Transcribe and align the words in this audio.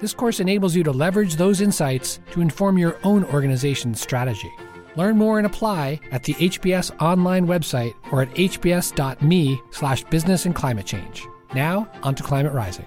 This 0.00 0.14
course 0.14 0.40
enables 0.40 0.74
you 0.74 0.82
to 0.84 0.92
leverage 0.92 1.36
those 1.36 1.60
insights 1.60 2.20
to 2.30 2.40
inform 2.40 2.78
your 2.78 2.96
own 3.04 3.22
organization's 3.24 4.00
strategy. 4.00 4.50
Learn 4.96 5.18
more 5.18 5.36
and 5.36 5.46
apply 5.46 6.00
at 6.10 6.22
the 6.24 6.32
HBS 6.34 6.90
online 7.02 7.46
website 7.46 7.92
or 8.10 8.22
at 8.22 8.30
hbs.me 8.30 9.60
slash 9.70 10.04
business 10.04 10.46
and 10.46 10.54
climate 10.54 10.86
change. 10.86 11.26
Now, 11.54 11.86
on 12.02 12.14
to 12.14 12.22
Climate 12.22 12.54
Rising. 12.54 12.86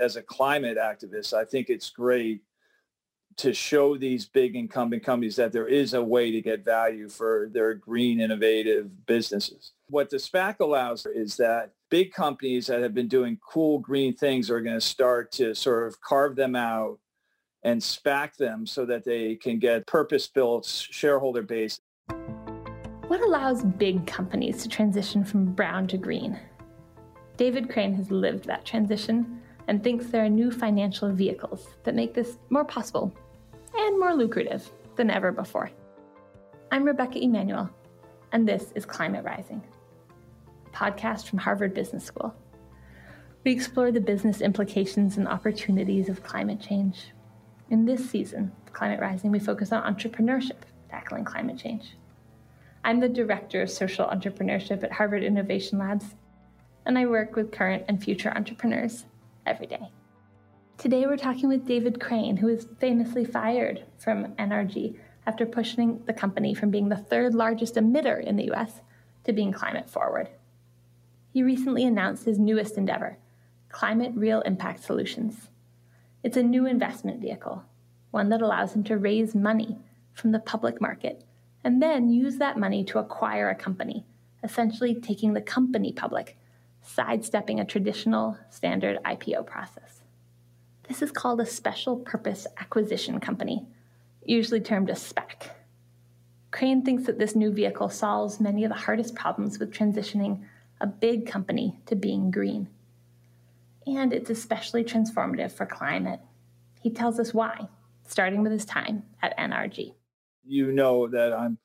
As 0.00 0.14
a 0.14 0.22
climate 0.22 0.78
activist, 0.78 1.34
I 1.34 1.44
think 1.44 1.68
it's 1.68 1.90
great 1.90 2.42
to 3.36 3.52
show 3.52 3.96
these 3.96 4.26
big 4.26 4.54
incumbent 4.54 5.02
companies 5.02 5.34
that 5.36 5.52
there 5.52 5.66
is 5.66 5.94
a 5.94 6.02
way 6.02 6.30
to 6.30 6.40
get 6.40 6.64
value 6.64 7.08
for 7.08 7.48
their 7.52 7.74
green 7.74 8.20
innovative 8.20 9.06
businesses. 9.06 9.72
What 9.94 10.10
the 10.10 10.16
SPAC 10.16 10.58
allows 10.58 11.06
is 11.06 11.36
that 11.36 11.70
big 11.88 12.12
companies 12.12 12.66
that 12.66 12.82
have 12.82 12.94
been 12.94 13.06
doing 13.06 13.38
cool 13.48 13.78
green 13.78 14.12
things 14.12 14.50
are 14.50 14.60
going 14.60 14.74
to 14.74 14.80
start 14.80 15.30
to 15.34 15.54
sort 15.54 15.86
of 15.86 16.00
carve 16.00 16.34
them 16.34 16.56
out 16.56 16.98
and 17.62 17.80
SPAC 17.80 18.34
them 18.34 18.66
so 18.66 18.84
that 18.86 19.04
they 19.04 19.36
can 19.36 19.60
get 19.60 19.86
purpose-built 19.86 20.66
shareholder 20.66 21.42
base. 21.42 21.78
What 23.06 23.20
allows 23.20 23.62
big 23.62 24.04
companies 24.04 24.64
to 24.64 24.68
transition 24.68 25.24
from 25.24 25.52
brown 25.52 25.86
to 25.86 25.96
green? 25.96 26.40
David 27.36 27.70
Crane 27.70 27.94
has 27.94 28.10
lived 28.10 28.46
that 28.46 28.64
transition 28.64 29.40
and 29.68 29.84
thinks 29.84 30.06
there 30.06 30.24
are 30.24 30.28
new 30.28 30.50
financial 30.50 31.12
vehicles 31.12 31.68
that 31.84 31.94
make 31.94 32.14
this 32.14 32.38
more 32.50 32.64
possible 32.64 33.14
and 33.76 34.00
more 34.00 34.12
lucrative 34.12 34.68
than 34.96 35.08
ever 35.08 35.30
before. 35.30 35.70
I'm 36.72 36.82
Rebecca 36.82 37.22
Emanuel, 37.22 37.70
and 38.32 38.48
this 38.48 38.72
is 38.74 38.84
Climate 38.84 39.24
Rising, 39.24 39.62
podcast 40.74 41.28
from 41.28 41.38
Harvard 41.38 41.72
Business 41.72 42.04
School. 42.04 42.34
We 43.44 43.52
explore 43.52 43.92
the 43.92 44.00
business 44.00 44.40
implications 44.40 45.16
and 45.16 45.28
opportunities 45.28 46.08
of 46.08 46.22
climate 46.22 46.60
change. 46.60 47.12
In 47.70 47.84
this 47.84 48.10
season 48.10 48.52
Climate 48.72 49.00
Rising, 49.00 49.30
we 49.30 49.38
focus 49.38 49.70
on 49.70 49.82
entrepreneurship, 49.82 50.62
tackling 50.90 51.24
climate 51.24 51.58
change. 51.58 51.96
I'm 52.82 53.00
the 53.00 53.08
Director 53.08 53.62
of 53.62 53.70
Social 53.70 54.06
Entrepreneurship 54.06 54.82
at 54.82 54.92
Harvard 54.92 55.22
Innovation 55.22 55.78
Labs, 55.78 56.16
and 56.84 56.98
I 56.98 57.06
work 57.06 57.36
with 57.36 57.52
current 57.52 57.84
and 57.88 58.02
future 58.02 58.32
entrepreneurs 58.34 59.04
every 59.46 59.66
day. 59.66 59.92
Today 60.76 61.06
we're 61.06 61.16
talking 61.16 61.48
with 61.48 61.66
David 61.66 62.00
Crane, 62.00 62.36
who 62.36 62.48
was 62.48 62.66
famously 62.80 63.24
fired 63.24 63.84
from 63.96 64.34
NRG 64.34 64.98
after 65.26 65.46
pushing 65.46 66.02
the 66.06 66.12
company 66.12 66.52
from 66.52 66.70
being 66.70 66.88
the 66.88 66.96
third 66.96 67.34
largest 67.34 67.76
emitter 67.76 68.22
in 68.22 68.36
the 68.36 68.50
US 68.52 68.80
to 69.24 69.32
being 69.32 69.52
climate 69.52 69.88
forward. 69.88 70.28
He 71.34 71.42
recently 71.42 71.84
announced 71.84 72.26
his 72.26 72.38
newest 72.38 72.78
endeavor, 72.78 73.18
Climate 73.68 74.12
Real 74.14 74.40
Impact 74.42 74.80
Solutions. 74.80 75.48
It's 76.22 76.36
a 76.36 76.44
new 76.44 76.64
investment 76.64 77.20
vehicle, 77.20 77.64
one 78.12 78.28
that 78.28 78.40
allows 78.40 78.76
him 78.76 78.84
to 78.84 78.96
raise 78.96 79.34
money 79.34 79.76
from 80.12 80.30
the 80.30 80.38
public 80.38 80.80
market 80.80 81.24
and 81.64 81.82
then 81.82 82.08
use 82.08 82.36
that 82.36 82.56
money 82.56 82.84
to 82.84 83.00
acquire 83.00 83.50
a 83.50 83.56
company, 83.56 84.06
essentially 84.44 84.94
taking 84.94 85.32
the 85.32 85.40
company 85.40 85.92
public, 85.92 86.38
sidestepping 86.82 87.58
a 87.58 87.64
traditional 87.64 88.38
standard 88.48 89.00
IPO 89.04 89.44
process. 89.44 90.02
This 90.86 91.02
is 91.02 91.10
called 91.10 91.40
a 91.40 91.46
special 91.46 91.96
purpose 91.96 92.46
acquisition 92.58 93.18
company, 93.18 93.66
usually 94.24 94.60
termed 94.60 94.88
a 94.88 94.94
SPAC. 94.94 95.48
Crane 96.52 96.84
thinks 96.84 97.06
that 97.06 97.18
this 97.18 97.34
new 97.34 97.50
vehicle 97.50 97.88
solves 97.88 98.38
many 98.38 98.62
of 98.62 98.68
the 98.68 98.76
hardest 98.76 99.16
problems 99.16 99.58
with 99.58 99.72
transitioning 99.72 100.44
a 100.84 100.86
big 100.86 101.26
company 101.26 101.80
to 101.86 101.96
being 101.96 102.30
green. 102.30 102.68
And 103.86 104.12
it's 104.12 104.28
especially 104.28 104.84
transformative 104.84 105.50
for 105.50 105.64
climate. 105.64 106.20
He 106.82 106.90
tells 106.90 107.18
us 107.18 107.32
why, 107.32 107.68
starting 108.06 108.42
with 108.42 108.52
his 108.52 108.66
time 108.66 109.02
at 109.22 109.36
NRG. 109.38 109.94
You 110.46 110.72
know 110.72 111.08
that 111.08 111.32
I'm, 111.32 111.56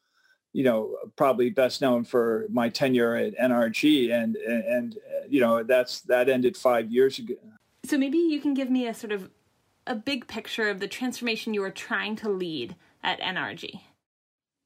you 0.53 0.63
know, 0.63 0.95
probably 1.17 1.49
best 1.49 1.81
known 1.81 2.05
for 2.05 2.47
my 2.49 2.69
tenure 2.69 3.13
at 3.13 3.37
NRG, 3.37 4.09
and 4.13 4.37
and, 4.37 4.63
and 4.63 4.97
you 5.27 5.41
know 5.41 5.63
that's 5.63 5.99
that 6.03 6.29
ended 6.29 6.55
five 6.55 6.89
years 6.89 7.19
ago, 7.19 7.35
so 7.83 7.97
maybe 7.97 8.17
you 8.17 8.39
can 8.39 8.53
give 8.53 8.69
me 8.69 8.87
a 8.87 8.93
sort 8.93 9.11
of 9.11 9.29
a 9.85 9.95
big 9.95 10.27
picture 10.27 10.69
of 10.69 10.79
the 10.79 10.87
transformation 10.87 11.53
you 11.53 11.61
were 11.61 11.69
trying 11.69 12.15
to 12.15 12.29
lead 12.29 12.77
at 13.03 13.19
NRG. 13.19 13.81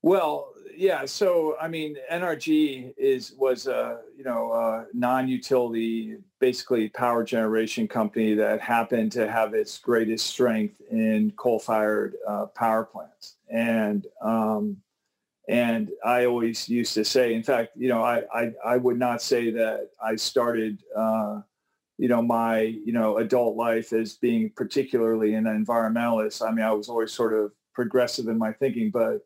Well, 0.04 0.53
yeah. 0.76 1.06
So 1.06 1.56
I 1.60 1.68
mean, 1.68 1.96
NRG 2.12 2.94
is 2.98 3.34
was 3.38 3.68
a 3.68 4.00
you 4.18 4.24
know 4.24 4.52
a 4.54 4.86
non-utility, 4.94 6.18
basically 6.40 6.90
power 6.90 7.24
generation 7.24 7.88
company 7.88 8.34
that 8.36 8.62
happened 8.62 9.12
to 9.14 9.30
have 9.30 9.54
its 9.54 9.78
greatest 9.78 10.28
strength 10.28 10.82
in 10.92 11.32
coal-fired 11.36 12.16
uh, 12.28 12.46
power 12.48 12.84
plants, 12.86 13.36
and 13.50 14.08
um, 14.22 14.78
and 15.48 15.90
I 16.06 16.26
always 16.26 16.70
used 16.70 16.94
to 16.96 17.06
say, 17.06 17.34
in 17.34 17.44
fact, 17.44 17.72
you 17.76 17.90
know, 17.90 18.04
I 18.04 18.24
I, 18.34 18.52
I 18.66 18.78
would 18.78 18.98
not 18.98 19.22
say 19.22 19.52
that 19.52 19.90
I 20.04 20.16
started. 20.16 20.84
Uh, 20.96 21.42
you 22.00 22.08
know, 22.08 22.24
my, 22.24 22.60
you 22.60 22.92
know, 22.92 23.18
adult 23.20 23.56
life 23.56 23.94
as 23.94 24.16
being 24.16 24.50
particularly 24.56 25.36
an 25.36 25.44
environmentalist. 25.44 26.46
I 26.46 26.52
mean, 26.52 26.66
I 26.66 26.72
was 26.72 26.90
always 26.90 27.14
sort 27.14 27.34
of 27.34 27.52
progressive 27.74 28.28
in 28.28 28.38
my 28.38 28.52
thinking, 28.52 28.90
but, 28.90 29.20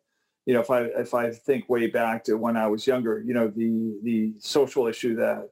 you 0.48 0.54
know, 0.54 0.60
if 0.60 0.70
I, 0.70 0.84
if 0.84 1.12
I 1.12 1.30
think 1.30 1.68
way 1.68 1.88
back 1.88 2.24
to 2.24 2.38
when 2.38 2.56
I 2.56 2.68
was 2.68 2.86
younger, 2.86 3.22
you 3.22 3.34
know, 3.34 3.48
the, 3.48 3.98
the 4.02 4.32
social 4.38 4.86
issue 4.86 5.14
that 5.16 5.50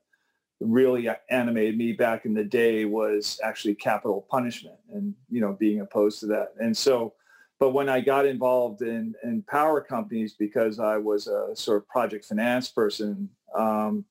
really 0.59 1.07
animated 1.29 1.77
me 1.77 1.93
back 1.93 2.25
in 2.25 2.33
the 2.33 2.43
day 2.43 2.87
was 2.87 3.39
actually 3.45 3.75
capital 3.75 4.27
punishment 4.31 4.79
and, 4.91 5.15
you 5.29 5.43
know, 5.43 5.53
being 5.53 5.83
opposed 5.83 6.21
to 6.21 6.27
that. 6.29 6.55
And 6.61 6.75
so, 6.75 7.13
but 7.61 7.75
when 7.75 7.91
I 7.91 8.01
got 8.01 8.25
involved 8.25 8.81
in, 8.81 9.15
in 9.23 9.43
power 9.43 9.83
companies 9.83 10.33
because 10.33 10.81
I 10.81 10.97
was 10.97 11.27
a 11.27 11.55
sort 11.55 11.77
of 11.77 11.89
project 11.89 12.25
finance 12.25 12.71
person, 12.71 13.29
um, 13.55 14.03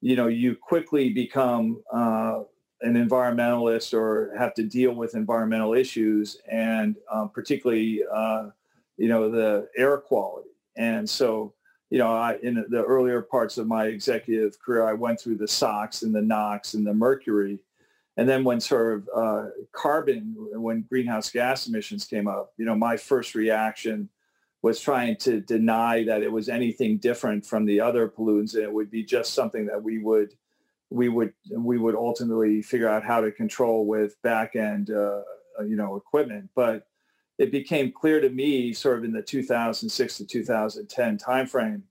you 0.00 0.16
know, 0.16 0.26
you 0.26 0.56
quickly 0.56 1.10
become 1.10 1.80
uh, 1.92 2.40
an 2.80 2.94
environmentalist 2.94 3.94
or 3.94 4.34
have 4.36 4.52
to 4.54 4.64
deal 4.64 4.96
with 4.96 5.14
environmental 5.14 5.74
issues 5.74 6.38
and 6.50 6.96
um, 7.12 7.30
particularly, 7.32 8.02
uh, 8.12 8.48
you 8.96 9.08
know, 9.08 9.30
the 9.30 9.68
air 9.76 9.98
quality. 9.98 10.50
And 10.76 11.08
so, 11.08 11.54
you 11.90 11.98
know, 11.98 12.12
I, 12.12 12.38
in 12.42 12.64
the 12.68 12.82
earlier 12.82 13.22
parts 13.22 13.58
of 13.58 13.66
my 13.66 13.86
executive 13.86 14.58
career, 14.58 14.86
I 14.86 14.94
went 14.94 15.20
through 15.20 15.36
the 15.36 15.48
SOx 15.48 16.02
and 16.02 16.14
the 16.14 16.22
NOx 16.22 16.74
and 16.74 16.86
the 16.86 16.94
mercury. 16.94 17.60
And 18.16 18.28
then 18.28 18.44
when 18.44 18.60
sort 18.60 18.94
of 18.94 19.08
uh, 19.14 19.48
carbon, 19.72 20.34
when 20.52 20.82
greenhouse 20.82 21.30
gas 21.30 21.66
emissions 21.66 22.04
came 22.04 22.28
up, 22.28 22.52
you 22.56 22.64
know, 22.64 22.76
my 22.76 22.96
first 22.96 23.34
reaction 23.34 24.08
was 24.64 24.80
trying 24.80 25.14
to 25.14 25.40
deny 25.42 26.04
that 26.04 26.22
it 26.22 26.32
was 26.32 26.48
anything 26.48 26.96
different 26.96 27.44
from 27.44 27.66
the 27.66 27.78
other 27.78 28.08
pollutants 28.08 28.54
and 28.54 28.62
it 28.62 28.72
would 28.72 28.90
be 28.90 29.04
just 29.04 29.34
something 29.34 29.66
that 29.66 29.82
we 29.82 29.98
would 29.98 30.32
we 30.88 31.10
would 31.10 31.34
we 31.50 31.76
would 31.76 31.94
ultimately 31.94 32.62
figure 32.62 32.88
out 32.88 33.04
how 33.04 33.20
to 33.20 33.30
control 33.30 33.84
with 33.84 34.20
back 34.22 34.56
end 34.56 34.90
uh, 34.90 35.20
you 35.66 35.76
know 35.76 35.96
equipment 35.96 36.48
but 36.54 36.86
it 37.38 37.50
became 37.50 37.92
clear 37.92 38.20
to 38.20 38.30
me 38.30 38.72
sort 38.72 38.98
of 38.98 39.04
in 39.04 39.12
the 39.12 39.22
2006 39.22 40.18
to 40.18 40.26
2010 40.26 41.18
timeframe 41.18 41.82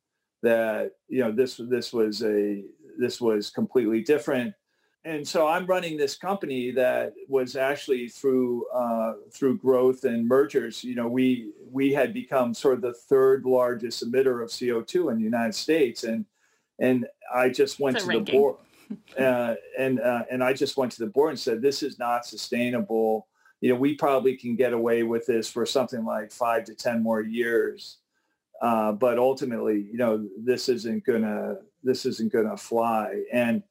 that 0.42 0.92
you 1.07 1.22
know 1.22 1.31
this 1.31 1.60
this 1.69 1.94
was 1.94 2.24
a 2.24 2.63
this 2.98 3.19
was 3.19 3.50
completely 3.50 4.01
different 4.01 4.54
and 5.06 5.28
so 5.28 5.48
I'm 5.48 5.66
running 5.66 5.98
this 5.98 6.16
company 6.16 6.72
that 6.72 7.13
was 7.28 7.56
actually 7.56 8.07
through 8.07 8.66
uh, 8.69 9.13
through 9.34 9.57
growth 9.57 10.06
and 10.06 10.25
mergers. 10.25 10.84
You 10.84 10.95
know, 10.95 11.07
we 11.07 11.51
we 11.69 11.92
had 11.92 12.13
become 12.13 12.54
sort 12.54 12.75
of 12.75 12.81
the 12.81 12.94
third 12.94 13.46
largest 13.46 14.10
emitter 14.10 14.42
of 14.42 14.50
CO2 14.50 15.12
in 15.12 15.18
the 15.18 15.24
United 15.24 15.56
States, 15.56 16.04
and 16.04 16.25
and 16.80 17.06
I 17.34 17.50
just 17.50 17.80
went 17.80 18.00
to 18.00 18.06
ranking. 18.06 18.25
the 18.25 18.31
board, 18.31 18.56
uh, 19.19 19.56
and 19.78 20.00
uh, 20.00 20.24
and 20.31 20.42
I 20.42 20.54
just 20.54 20.78
went 20.78 20.94
to 20.94 21.00
the 21.00 21.12
board 21.12 21.31
and 21.31 21.39
said, 21.39 21.62
this 21.62 21.84
is 21.84 22.00
not 22.00 22.25
sustainable. 22.25 23.28
You 23.63 23.69
know, 23.69 23.80
we 23.80 23.95
probably 23.95 24.36
can 24.36 24.56
get 24.56 24.74
away 24.74 25.04
with 25.04 25.25
this 25.25 25.50
for 25.50 25.65
something 25.65 26.04
like 26.04 26.31
five 26.31 26.65
to 26.65 26.75
ten 26.75 27.01
more 27.01 27.21
years, 27.21 27.98
uh, 28.62 28.92
but 28.92 29.18
ultimately, 29.18 29.88
you 29.89 29.98
know, 29.98 30.27
this 30.38 30.68
isn't 30.68 31.06
gonna 31.06 31.57
this 31.81 32.06
isn't 32.06 32.33
gonna 32.33 32.57
fly 32.57 33.24
and 33.31 33.63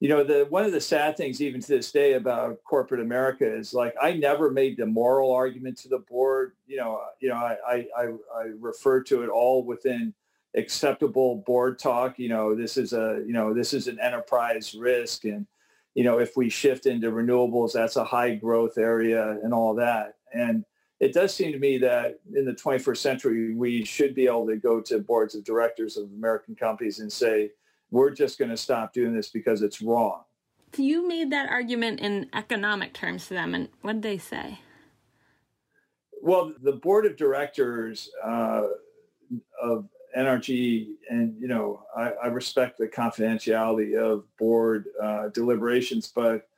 you 0.00 0.08
know, 0.08 0.24
the 0.24 0.46
one 0.48 0.64
of 0.64 0.72
the 0.72 0.80
sad 0.80 1.16
things 1.18 1.42
even 1.42 1.60
to 1.60 1.68
this 1.68 1.92
day 1.92 2.14
about 2.14 2.64
corporate 2.64 3.02
America 3.02 3.44
is 3.44 3.74
like 3.74 3.94
I 4.00 4.14
never 4.14 4.50
made 4.50 4.78
the 4.78 4.86
moral 4.86 5.30
argument 5.30 5.76
to 5.78 5.88
the 5.88 5.98
board. 5.98 6.52
You 6.66 6.78
know, 6.78 7.00
you 7.20 7.28
know, 7.28 7.36
I 7.36 7.56
I 7.68 7.86
I, 7.96 8.04
I 8.34 8.44
refer 8.58 9.02
to 9.04 9.22
it 9.22 9.28
all 9.28 9.62
within 9.62 10.14
acceptable 10.56 11.36
board 11.46 11.78
talk. 11.78 12.18
You 12.18 12.30
know, 12.30 12.54
this 12.54 12.78
is 12.78 12.94
a 12.94 13.22
you 13.26 13.34
know 13.34 13.52
this 13.52 13.74
is 13.74 13.88
an 13.88 14.00
enterprise 14.00 14.74
risk, 14.74 15.26
and 15.26 15.46
you 15.94 16.04
know 16.04 16.18
if 16.18 16.36
we 16.36 16.48
shift 16.48 16.86
into 16.86 17.10
renewables, 17.10 17.72
that's 17.72 17.96
a 17.96 18.04
high 18.04 18.34
growth 18.34 18.78
area 18.78 19.38
and 19.42 19.52
all 19.52 19.74
that. 19.74 20.16
And 20.32 20.64
it 21.00 21.14
does 21.14 21.34
seem 21.34 21.52
to 21.52 21.58
me 21.58 21.78
that 21.78 22.20
in 22.34 22.44
the 22.44 22.52
21st 22.52 22.98
century, 22.98 23.54
we 23.54 23.84
should 23.84 24.14
be 24.14 24.26
able 24.26 24.46
to 24.46 24.56
go 24.56 24.80
to 24.82 24.98
boards 24.98 25.34
of 25.34 25.44
directors 25.44 25.96
of 25.96 26.10
American 26.12 26.54
companies 26.54 27.00
and 27.00 27.10
say, 27.10 27.50
we're 27.90 28.10
just 28.10 28.38
going 28.38 28.50
to 28.50 28.56
stop 28.56 28.92
doing 28.92 29.14
this 29.14 29.30
because 29.30 29.62
it's 29.62 29.80
wrong. 29.80 30.22
You 30.76 31.08
made 31.08 31.30
that 31.32 31.48
argument 31.48 32.00
in 32.00 32.28
economic 32.34 32.92
terms 32.92 33.26
to 33.28 33.34
them, 33.34 33.54
and 33.54 33.68
what 33.80 33.94
did 33.94 34.02
they 34.02 34.18
say? 34.18 34.60
Well, 36.22 36.52
the 36.62 36.72
board 36.72 37.06
of 37.06 37.16
directors 37.16 38.10
uh, 38.22 38.66
of 39.60 39.88
NRG, 40.16 40.88
and 41.08 41.34
you 41.40 41.48
know, 41.48 41.82
I, 41.96 42.12
I, 42.24 42.26
respect 42.26 42.78
the 42.78 42.88
confidentiality 42.88 43.96
of 43.96 44.24
board 44.36 44.86
uh, 45.02 45.28
deliberations, 45.28 46.12
but 46.14 46.48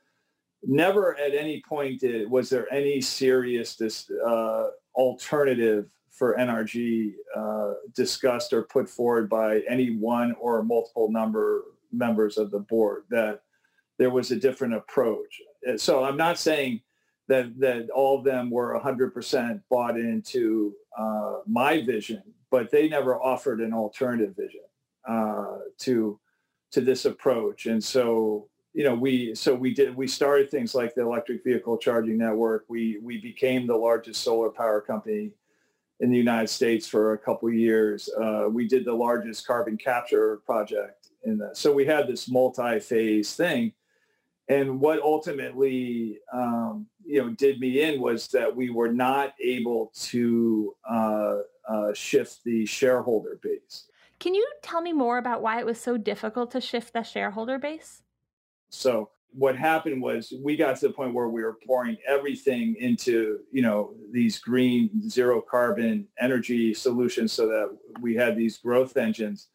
never 0.63 1.17
at 1.17 1.33
any 1.33 1.61
point 1.67 2.01
did, 2.01 2.29
was 2.29 2.49
there 2.49 2.71
any 2.73 3.01
serious 3.01 3.79
uh, 4.25 4.67
alternative 4.95 5.87
for 6.11 6.35
NRG 6.37 7.13
uh, 7.35 7.73
discussed 7.95 8.53
or 8.53 8.63
put 8.63 8.87
forward 8.87 9.29
by 9.29 9.61
any 9.67 9.95
one 9.95 10.33
or 10.39 10.63
multiple 10.63 11.11
number 11.11 11.63
members 11.91 12.37
of 12.37 12.51
the 12.51 12.59
board 12.59 13.03
that 13.09 13.41
there 13.97 14.09
was 14.09 14.31
a 14.31 14.35
different 14.35 14.73
approach. 14.73 15.41
So 15.77 16.03
I'm 16.03 16.17
not 16.17 16.39
saying 16.39 16.81
that 17.27 17.59
that 17.59 17.89
all 17.89 18.17
of 18.17 18.25
them 18.25 18.49
were 18.49 18.79
100% 18.79 19.61
bought 19.69 19.97
into 19.97 20.73
uh, 20.97 21.37
my 21.47 21.83
vision, 21.85 22.23
but 22.53 22.69
they 22.69 22.87
never 22.87 23.19
offered 23.19 23.61
an 23.61 23.73
alternative 23.73 24.35
vision 24.35 24.61
uh, 25.09 25.57
to 25.79 26.19
to 26.71 26.81
this 26.81 27.05
approach. 27.05 27.65
And 27.65 27.83
so 27.83 28.47
you 28.73 28.83
know 28.83 28.93
we 28.93 29.33
so 29.33 29.55
we 29.55 29.73
did 29.73 29.95
we 29.95 30.07
started 30.07 30.51
things 30.51 30.75
like 30.75 30.93
the 30.93 31.01
electric 31.01 31.43
vehicle 31.43 31.79
charging 31.79 32.19
network. 32.19 32.65
We 32.69 32.99
we 33.01 33.19
became 33.19 33.65
the 33.65 33.75
largest 33.75 34.21
solar 34.21 34.51
power 34.51 34.81
company 34.81 35.31
in 35.99 36.11
the 36.11 36.17
United 36.17 36.49
States 36.49 36.87
for 36.87 37.13
a 37.13 37.17
couple 37.17 37.49
years. 37.51 38.07
Uh, 38.21 38.45
we 38.51 38.67
did 38.67 38.85
the 38.85 38.93
largest 38.93 39.47
carbon 39.47 39.75
capture 39.75 40.37
project 40.45 41.07
in 41.23 41.39
that. 41.39 41.57
So 41.57 41.73
we 41.73 41.85
had 41.85 42.07
this 42.07 42.29
multi-phase 42.29 43.33
thing. 43.35 43.73
And 44.49 44.79
what 44.79 44.99
ultimately, 45.01 46.19
um, 46.31 46.85
you 47.03 47.19
know, 47.21 47.29
did 47.29 47.59
me 47.59 47.81
in 47.81 48.01
was 48.01 48.27
that 48.27 48.53
we 48.53 48.69
were 48.69 48.91
not 48.91 49.33
able 49.41 49.91
to 50.11 50.75
uh, 50.87 51.37
uh, 51.67 51.93
shift 51.93 52.43
the 52.43 52.65
shareholder 52.65 53.39
base. 53.41 53.87
Can 54.19 54.33
you 54.33 54.47
tell 54.61 54.81
me 54.81 54.93
more 54.93 55.17
about 55.17 55.41
why 55.41 55.59
it 55.59 55.65
was 55.65 55.79
so 55.79 55.97
difficult 55.97 56.51
to 56.51 56.61
shift 56.61 56.93
the 56.93 57.03
shareholder 57.03 57.59
base? 57.59 58.03
So 58.69 59.09
what 59.33 59.55
happened 59.55 60.01
was 60.01 60.33
we 60.41 60.55
got 60.55 60.77
to 60.77 60.87
the 60.87 60.93
point 60.93 61.13
where 61.13 61.27
we 61.27 61.43
were 61.43 61.57
pouring 61.65 61.97
everything 62.07 62.75
into 62.79 63.39
you 63.51 63.61
know 63.61 63.93
these 64.11 64.39
green 64.39 65.09
zero 65.09 65.41
carbon 65.41 66.07
energy 66.19 66.73
solutions 66.73 67.33
so 67.33 67.47
that 67.47 67.75
we 68.01 68.15
had 68.15 68.35
these 68.35 68.57
growth 68.57 68.95
engines 68.95 69.47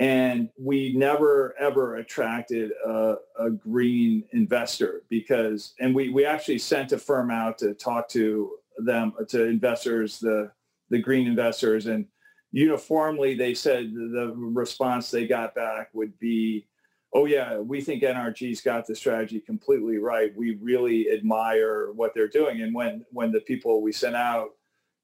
and 0.00 0.48
we 0.58 0.92
never 0.94 1.54
ever 1.58 1.96
attracted 1.96 2.72
a, 2.84 3.14
a 3.38 3.50
green 3.50 4.24
investor 4.32 5.02
because 5.08 5.74
and 5.80 5.94
we, 5.94 6.08
we 6.08 6.24
actually 6.24 6.58
sent 6.58 6.92
a 6.92 6.98
firm 6.98 7.30
out 7.30 7.58
to 7.58 7.74
talk 7.74 8.08
to 8.08 8.58
them 8.78 9.12
to 9.28 9.44
investors 9.44 10.18
the 10.18 10.50
the 10.94 11.02
green 11.02 11.26
investors 11.26 11.86
and 11.86 12.06
uniformly 12.52 13.34
they 13.34 13.52
said 13.52 13.92
the 13.92 14.32
response 14.36 15.10
they 15.10 15.26
got 15.26 15.54
back 15.56 15.88
would 15.92 16.16
be 16.20 16.66
oh 17.14 17.26
yeah, 17.26 17.58
we 17.58 17.80
think 17.80 18.02
NRG's 18.02 18.60
got 18.60 18.86
the 18.86 18.94
strategy 18.94 19.40
completely 19.40 19.98
right. 19.98 20.36
We 20.36 20.56
really 20.60 21.10
admire 21.10 21.92
what 21.92 22.12
they're 22.14 22.28
doing. 22.28 22.62
And 22.62 22.74
when 22.74 23.04
when 23.10 23.30
the 23.32 23.40
people 23.40 23.80
we 23.80 23.92
sent 23.92 24.16
out, 24.16 24.50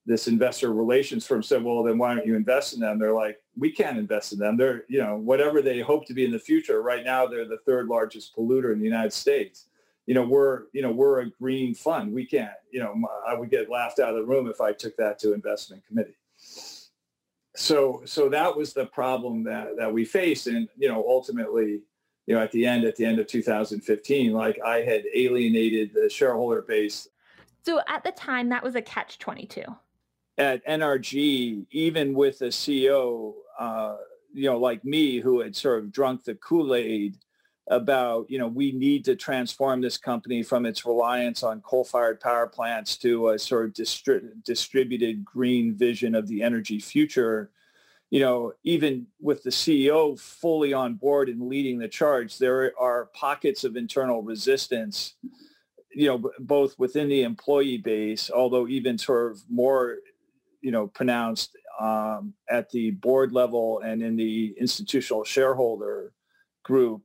this 0.06 0.26
investor 0.26 0.72
relations 0.72 1.26
firm 1.26 1.42
said, 1.42 1.62
well, 1.62 1.82
then 1.82 1.98
why 1.98 2.14
don't 2.14 2.26
you 2.26 2.34
invest 2.34 2.74
in 2.74 2.80
them? 2.80 2.98
They're 2.98 3.14
like, 3.14 3.38
we 3.56 3.70
can't 3.70 3.98
invest 3.98 4.32
in 4.32 4.38
them. 4.38 4.56
They're, 4.56 4.84
you 4.88 4.98
know, 4.98 5.16
whatever 5.16 5.62
they 5.62 5.80
hope 5.80 6.06
to 6.06 6.14
be 6.14 6.24
in 6.24 6.32
the 6.32 6.38
future. 6.38 6.82
Right 6.82 7.04
now, 7.04 7.26
they're 7.26 7.46
the 7.46 7.58
third 7.66 7.86
largest 7.86 8.34
polluter 8.34 8.72
in 8.72 8.80
the 8.80 8.84
United 8.84 9.12
States. 9.12 9.66
You 10.06 10.14
know, 10.14 10.24
we're, 10.24 10.64
you 10.72 10.82
know, 10.82 10.90
we're 10.90 11.20
a 11.20 11.30
green 11.30 11.74
fund. 11.74 12.12
We 12.12 12.26
can't, 12.26 12.50
you 12.72 12.80
know, 12.80 12.94
I 13.26 13.34
would 13.34 13.50
get 13.50 13.70
laughed 13.70 14.00
out 14.00 14.10
of 14.10 14.16
the 14.16 14.24
room 14.24 14.48
if 14.48 14.60
I 14.60 14.72
took 14.72 14.96
that 14.96 15.18
to 15.20 15.34
investment 15.34 15.86
committee. 15.86 16.16
So, 17.56 18.02
so 18.06 18.28
that 18.28 18.56
was 18.56 18.72
the 18.72 18.86
problem 18.86 19.44
that, 19.44 19.76
that 19.76 19.92
we 19.92 20.04
faced. 20.04 20.46
And, 20.46 20.68
you 20.76 20.88
know, 20.88 21.04
ultimately, 21.06 21.82
you 22.26 22.34
know, 22.34 22.40
at 22.40 22.52
the 22.52 22.66
end, 22.66 22.84
at 22.84 22.96
the 22.96 23.04
end 23.04 23.18
of 23.18 23.26
2015, 23.26 24.32
like 24.32 24.58
I 24.64 24.78
had 24.78 25.04
alienated 25.14 25.92
the 25.92 26.08
shareholder 26.08 26.62
base. 26.62 27.08
So 27.64 27.80
at 27.88 28.04
the 28.04 28.12
time, 28.12 28.48
that 28.50 28.62
was 28.62 28.76
a 28.76 28.82
catch 28.82 29.18
22. 29.18 29.62
At 30.38 30.64
NRG, 30.66 31.66
even 31.70 32.14
with 32.14 32.40
a 32.42 32.46
CEO, 32.46 33.34
uh, 33.58 33.96
you 34.32 34.44
know, 34.44 34.58
like 34.58 34.84
me, 34.84 35.18
who 35.18 35.40
had 35.40 35.54
sort 35.54 35.80
of 35.80 35.92
drunk 35.92 36.24
the 36.24 36.36
Kool-Aid 36.36 37.18
about, 37.70 38.28
you 38.28 38.36
know, 38.36 38.48
we 38.48 38.72
need 38.72 39.04
to 39.04 39.14
transform 39.14 39.80
this 39.80 39.96
company 39.96 40.42
from 40.42 40.66
its 40.66 40.84
reliance 40.84 41.44
on 41.44 41.60
coal-fired 41.60 42.20
power 42.20 42.48
plants 42.48 42.96
to 42.98 43.30
a 43.30 43.38
sort 43.38 43.66
of 43.66 43.72
distri- 43.72 44.28
distributed 44.44 45.24
green 45.24 45.74
vision 45.76 46.16
of 46.16 46.26
the 46.26 46.42
energy 46.42 46.80
future. 46.80 47.50
You 48.10 48.20
know, 48.20 48.52
even 48.64 49.06
with 49.20 49.44
the 49.44 49.50
CEO 49.50 50.18
fully 50.18 50.72
on 50.72 50.94
board 50.94 51.28
and 51.28 51.48
leading 51.48 51.78
the 51.78 51.86
charge, 51.86 52.38
there 52.38 52.72
are 52.76 53.08
pockets 53.14 53.62
of 53.62 53.76
internal 53.76 54.20
resistance, 54.20 55.14
you 55.94 56.08
know, 56.08 56.30
both 56.40 56.76
within 56.76 57.08
the 57.08 57.22
employee 57.22 57.78
base, 57.78 58.32
although 58.32 58.66
even 58.66 58.98
sort 58.98 59.30
of 59.30 59.42
more, 59.48 59.98
you 60.60 60.72
know, 60.72 60.88
pronounced 60.88 61.56
um, 61.80 62.34
at 62.48 62.68
the 62.70 62.90
board 62.90 63.30
level 63.30 63.78
and 63.78 64.02
in 64.02 64.16
the 64.16 64.56
institutional 64.58 65.22
shareholder 65.22 66.12
group, 66.64 67.02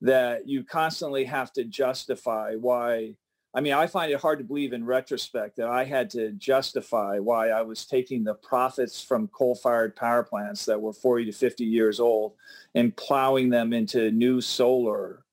that 0.00 0.48
you 0.48 0.64
constantly 0.64 1.24
have 1.24 1.52
to 1.52 1.64
justify 1.64 2.54
why 2.54 3.14
I 3.52 3.60
mean, 3.60 3.72
I 3.72 3.88
find 3.88 4.12
it 4.12 4.20
hard 4.20 4.38
to 4.38 4.44
believe 4.44 4.72
in 4.72 4.84
retrospect 4.84 5.56
that 5.56 5.66
I 5.66 5.82
had 5.82 6.08
to 6.10 6.30
justify 6.32 7.18
why 7.18 7.48
I 7.48 7.62
was 7.62 7.84
taking 7.84 8.22
the 8.22 8.34
profits 8.34 9.02
from 9.02 9.26
coal-fired 9.28 9.96
power 9.96 10.22
plants 10.22 10.64
that 10.66 10.80
were 10.80 10.92
40 10.92 11.24
to 11.26 11.32
50 11.32 11.64
years 11.64 11.98
old 11.98 12.34
and 12.76 12.96
plowing 12.96 13.50
them 13.50 13.72
into 13.72 14.12
new 14.12 14.40
solar, 14.40 15.24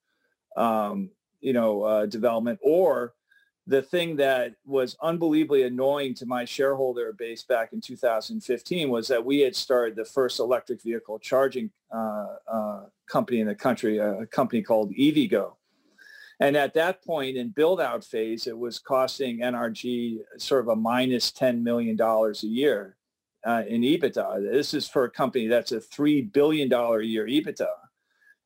um, 0.55 1.11
you 1.41 1.53
know, 1.53 1.83
uh, 1.83 2.05
development. 2.07 2.57
Or 2.63 3.13
the 3.67 3.81
thing 3.81 4.15
that 4.15 4.55
was 4.65 4.95
unbelievably 5.01 5.63
annoying 5.63 6.13
to 6.15 6.25
my 6.25 6.45
shareholder 6.45 7.13
base 7.13 7.43
back 7.43 7.73
in 7.73 7.81
2015 7.81 8.89
was 8.89 9.07
that 9.09 9.23
we 9.23 9.41
had 9.41 9.55
started 9.55 9.95
the 9.95 10.05
first 10.05 10.39
electric 10.39 10.81
vehicle 10.81 11.19
charging 11.19 11.69
uh, 11.93 12.27
uh, 12.51 12.83
company 13.07 13.41
in 13.41 13.47
the 13.47 13.55
country, 13.55 13.97
a 13.97 14.25
company 14.27 14.61
called 14.61 14.91
EVgo 14.93 15.53
and 16.39 16.55
at 16.55 16.73
that 16.75 17.03
point 17.03 17.35
in 17.35 17.49
build 17.49 17.81
out 17.81 18.03
phase, 18.03 18.45
it 18.45 18.57
was 18.57 18.77
costing 18.77 19.39
NRG 19.39 20.19
sort 20.37 20.61
of 20.61 20.67
a 20.69 20.75
minus 20.75 21.31
$10 21.31 21.63
million 21.63 21.99
a 21.99 22.33
year 22.45 22.95
uh, 23.45 23.63
in 23.67 23.81
EBITDA. 23.81 24.51
This 24.51 24.73
is 24.73 24.87
for 24.87 25.05
a 25.05 25.09
company 25.09 25.47
that's 25.47 25.71
a 25.71 25.79
$3 25.79 26.31
billion 26.31 26.71
a 26.71 27.01
year 27.01 27.25
EBITDA. 27.25 27.67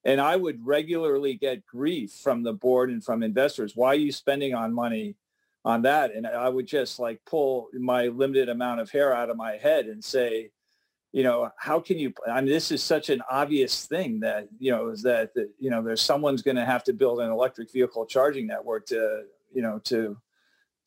And 0.04 0.20
I 0.20 0.36
would 0.36 0.66
regularly 0.66 1.36
get 1.36 1.66
grief 1.66 2.12
from 2.12 2.44
the 2.44 2.54
board 2.54 2.90
and 2.90 3.04
from 3.04 3.22
investors. 3.22 3.76
Why 3.76 3.90
are 3.90 3.96
you 3.96 4.12
spending 4.12 4.54
on 4.54 4.74
money 4.74 5.16
on 5.64 5.84
that? 5.84 6.16
And 6.16 6.26
I 6.26 6.50
would 6.50 6.66
just 6.66 7.00
like 7.00 7.22
pull 7.26 7.70
my 7.74 8.08
limited 8.08 8.50
amount 8.50 8.82
of 8.82 8.90
hair 8.90 9.14
out 9.14 9.30
of 9.30 9.38
my 9.38 9.58
head 9.58 9.86
and 9.86 10.04
say, 10.04 10.50
you 11.12 11.24
know, 11.24 11.52
how 11.58 11.80
can 11.80 12.00
you, 12.00 12.14
I 12.28 12.40
mean, 12.42 12.50
this 12.50 12.72
is 12.72 12.82
such 12.82 13.10
an 13.10 13.22
obvious 13.30 13.86
thing 13.86 14.22
that, 14.22 14.48
you 14.60 14.72
know, 14.72 14.90
is 14.90 15.04
that, 15.04 15.34
that 15.36 15.50
you 15.60 15.70
know, 15.70 15.82
there's 15.82 16.02
someone's 16.02 16.42
going 16.42 16.56
to 16.56 16.66
have 16.66 16.84
to 16.86 16.94
build 16.94 17.20
an 17.20 17.30
electric 17.30 17.72
vehicle 17.72 18.06
charging 18.06 18.48
network 18.48 18.86
to, 18.88 19.24
you 19.54 19.62
know, 19.62 19.80
to, 19.84 20.18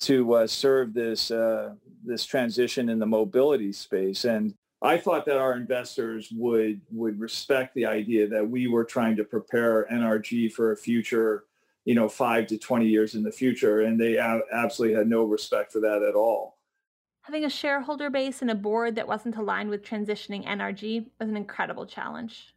to 0.00 0.34
uh, 0.34 0.46
serve 0.46 0.94
this, 0.94 1.30
uh, 1.30 1.74
this 2.04 2.24
transition 2.24 2.88
in 2.88 2.98
the 2.98 3.06
mobility 3.06 3.72
space. 3.72 4.24
And 4.24 4.54
I 4.84 4.98
thought 4.98 5.24
that 5.24 5.38
our 5.38 5.54
investors 5.54 6.30
would, 6.36 6.82
would 6.90 7.18
respect 7.18 7.74
the 7.74 7.86
idea 7.86 8.28
that 8.28 8.46
we 8.46 8.66
were 8.66 8.84
trying 8.84 9.16
to 9.16 9.24
prepare 9.24 9.88
NRG 9.90 10.52
for 10.52 10.72
a 10.72 10.76
future, 10.76 11.44
you 11.86 11.94
know, 11.94 12.06
five 12.06 12.46
to 12.48 12.58
20 12.58 12.86
years 12.86 13.14
in 13.14 13.22
the 13.22 13.32
future. 13.32 13.80
And 13.80 13.98
they 13.98 14.18
absolutely 14.18 14.94
had 14.94 15.08
no 15.08 15.24
respect 15.24 15.72
for 15.72 15.80
that 15.80 16.02
at 16.02 16.14
all. 16.14 16.58
Having 17.22 17.46
a 17.46 17.50
shareholder 17.50 18.10
base 18.10 18.42
and 18.42 18.50
a 18.50 18.54
board 18.54 18.96
that 18.96 19.08
wasn't 19.08 19.36
aligned 19.36 19.70
with 19.70 19.82
transitioning 19.82 20.46
NRG 20.46 21.06
was 21.18 21.30
an 21.30 21.38
incredible 21.38 21.86
challenge. 21.86 22.54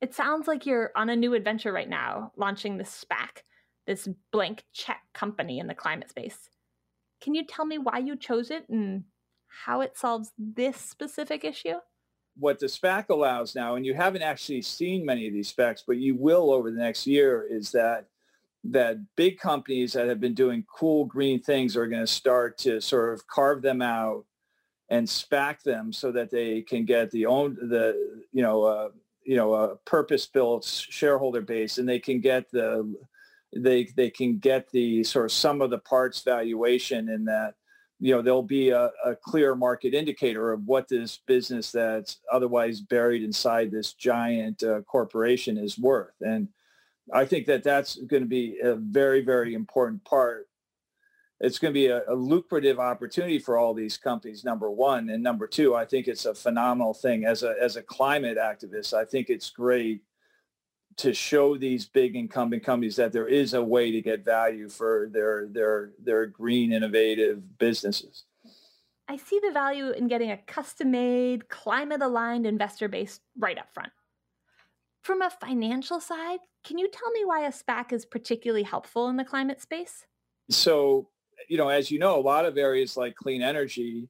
It 0.00 0.14
sounds 0.14 0.46
like 0.46 0.66
you're 0.66 0.92
on 0.94 1.10
a 1.10 1.16
new 1.16 1.34
adventure 1.34 1.72
right 1.72 1.88
now, 1.88 2.30
launching 2.36 2.76
this 2.76 3.04
SPAC, 3.04 3.42
this 3.88 4.08
blank 4.30 4.62
check 4.72 5.00
company 5.12 5.58
in 5.58 5.66
the 5.66 5.74
climate 5.74 6.08
space. 6.08 6.38
Can 7.20 7.34
you 7.34 7.44
tell 7.44 7.64
me 7.64 7.78
why 7.78 7.98
you 7.98 8.14
chose 8.14 8.52
it 8.52 8.68
and 8.68 9.02
how 9.64 9.80
it 9.80 9.96
solves 9.96 10.32
this 10.38 10.76
specific 10.76 11.44
issue? 11.44 11.76
What 12.36 12.58
the 12.58 12.66
SPAC 12.66 13.10
allows 13.10 13.54
now, 13.54 13.76
and 13.76 13.86
you 13.86 13.94
haven't 13.94 14.22
actually 14.22 14.62
seen 14.62 15.04
many 15.04 15.26
of 15.28 15.32
these 15.32 15.52
SPACs, 15.52 15.82
but 15.86 15.98
you 15.98 16.16
will 16.16 16.50
over 16.50 16.70
the 16.70 16.78
next 16.78 17.06
year, 17.06 17.46
is 17.48 17.70
that 17.72 18.06
that 18.64 18.98
big 19.14 19.38
companies 19.38 19.92
that 19.92 20.08
have 20.08 20.20
been 20.20 20.34
doing 20.34 20.64
cool 20.72 21.04
green 21.04 21.40
things 21.40 21.76
are 21.76 21.86
going 21.86 22.00
to 22.00 22.06
start 22.06 22.58
to 22.58 22.80
sort 22.80 23.12
of 23.12 23.26
carve 23.26 23.62
them 23.62 23.82
out 23.82 24.24
and 24.88 25.06
SPAC 25.06 25.62
them 25.62 25.92
so 25.92 26.10
that 26.12 26.30
they 26.30 26.62
can 26.62 26.84
get 26.84 27.10
the 27.10 27.26
own 27.26 27.54
the 27.54 27.94
you 28.32 28.42
know 28.42 28.62
uh, 28.62 28.88
you 29.24 29.36
know 29.36 29.54
a 29.54 29.76
purpose 29.76 30.26
built 30.26 30.64
shareholder 30.64 31.40
base 31.40 31.78
and 31.78 31.88
they 31.88 31.98
can 31.98 32.20
get 32.20 32.50
the 32.50 32.94
they 33.54 33.84
they 33.96 34.10
can 34.10 34.38
get 34.38 34.70
the 34.70 35.04
sort 35.04 35.26
of 35.26 35.32
sum 35.32 35.60
of 35.60 35.70
the 35.70 35.78
parts 35.78 36.22
valuation 36.22 37.08
in 37.08 37.24
that 37.24 37.54
you 38.00 38.14
know 38.14 38.22
there'll 38.22 38.42
be 38.42 38.70
a, 38.70 38.90
a 39.04 39.14
clear 39.14 39.54
market 39.54 39.94
indicator 39.94 40.52
of 40.52 40.64
what 40.66 40.88
this 40.88 41.20
business 41.26 41.70
that's 41.70 42.18
otherwise 42.32 42.80
buried 42.80 43.22
inside 43.22 43.70
this 43.70 43.92
giant 43.92 44.62
uh, 44.62 44.80
corporation 44.82 45.56
is 45.56 45.78
worth. 45.78 46.14
And 46.20 46.48
i 47.12 47.24
think 47.24 47.46
that 47.46 47.62
that's 47.62 47.96
going 47.96 48.22
to 48.22 48.28
be 48.28 48.58
a 48.62 48.74
very 48.74 49.20
very 49.22 49.54
important 49.54 50.04
part. 50.04 50.48
It's 51.40 51.58
going 51.58 51.74
to 51.74 51.78
be 51.78 51.88
a, 51.88 52.02
a, 52.08 52.14
lucrative 52.14 52.78
opportunity 52.78 53.38
for 53.38 53.58
all 53.58 53.74
these 53.74 53.98
companies 53.98 54.44
number 54.44 54.70
one. 54.70 55.10
And 55.10 55.22
number 55.22 55.46
two 55.46 55.74
i 55.74 55.84
think 55.84 56.08
it's 56.08 56.26
a 56.26 56.34
phenomenal 56.34 56.94
thing. 56.94 57.24
As 57.24 57.42
a 57.42 57.54
as 57.60 57.76
a 57.76 57.82
climate 57.82 58.38
activist 58.38 58.94
i 58.94 59.04
think 59.04 59.30
it's 59.30 59.50
great 59.50 60.02
to 60.96 61.12
show 61.12 61.56
these 61.56 61.86
big 61.86 62.16
incumbent 62.16 62.62
companies 62.62 62.96
that 62.96 63.12
there 63.12 63.26
is 63.26 63.54
a 63.54 63.62
way 63.62 63.90
to 63.90 64.00
get 64.00 64.24
value 64.24 64.68
for 64.68 65.08
their 65.12 65.46
their 65.46 65.92
their 66.02 66.26
green 66.26 66.72
innovative 66.72 67.58
businesses. 67.58 68.24
I 69.08 69.16
see 69.16 69.38
the 69.42 69.52
value 69.52 69.90
in 69.90 70.08
getting 70.08 70.30
a 70.30 70.38
custom 70.38 70.90
made 70.90 71.48
climate 71.48 72.00
aligned 72.00 72.46
investor 72.46 72.88
base 72.88 73.20
right 73.38 73.58
up 73.58 73.72
front. 73.74 73.92
From 75.02 75.20
a 75.20 75.30
financial 75.30 76.00
side 76.00 76.40
can 76.64 76.78
you 76.78 76.88
tell 76.88 77.10
me 77.10 77.24
why 77.24 77.46
a 77.46 77.52
spac 77.52 77.92
is 77.92 78.06
particularly 78.06 78.62
helpful 78.62 79.08
in 79.08 79.16
the 79.16 79.24
climate 79.24 79.60
space? 79.60 80.06
So 80.48 81.08
you 81.48 81.58
know, 81.58 81.68
as 81.68 81.90
you 81.90 81.98
know, 81.98 82.18
a 82.18 82.20
lot 82.20 82.46
of 82.46 82.56
areas 82.56 82.96
like 82.96 83.14
clean 83.14 83.42
energy, 83.42 84.08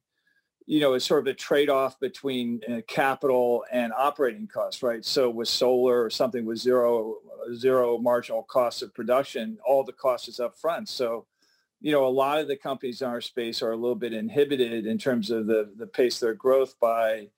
you 0.67 0.79
know, 0.79 0.95
is 0.95 1.03
sort 1.03 1.21
of 1.21 1.27
a 1.27 1.33
trade-off 1.33 1.99
between 1.99 2.59
uh, 2.67 2.81
capital 2.87 3.63
and 3.71 3.93
operating 3.95 4.47
costs, 4.47 4.81
right? 4.81 5.05
So 5.05 5.29
with 5.29 5.47
solar 5.47 6.03
or 6.03 6.09
something 6.09 6.45
with 6.45 6.57
zero 6.57 7.17
zero 7.55 7.97
marginal 7.99 8.43
cost 8.43 8.81
of 8.81 8.93
production, 8.93 9.57
all 9.65 9.83
the 9.83 9.93
cost 9.93 10.27
is 10.27 10.39
up 10.39 10.57
front. 10.57 10.89
So, 10.89 11.27
you 11.79 11.91
know, 11.91 12.07
a 12.07 12.09
lot 12.09 12.39
of 12.39 12.47
the 12.47 12.55
companies 12.55 13.01
in 13.01 13.07
our 13.07 13.21
space 13.21 13.61
are 13.61 13.71
a 13.71 13.77
little 13.77 13.95
bit 13.95 14.13
inhibited 14.13 14.87
in 14.87 14.97
terms 14.97 15.29
of 15.29 15.45
the 15.45 15.71
the 15.77 15.87
pace 15.87 16.15
of 16.15 16.21
their 16.21 16.33
growth 16.33 16.73
by 16.79 17.29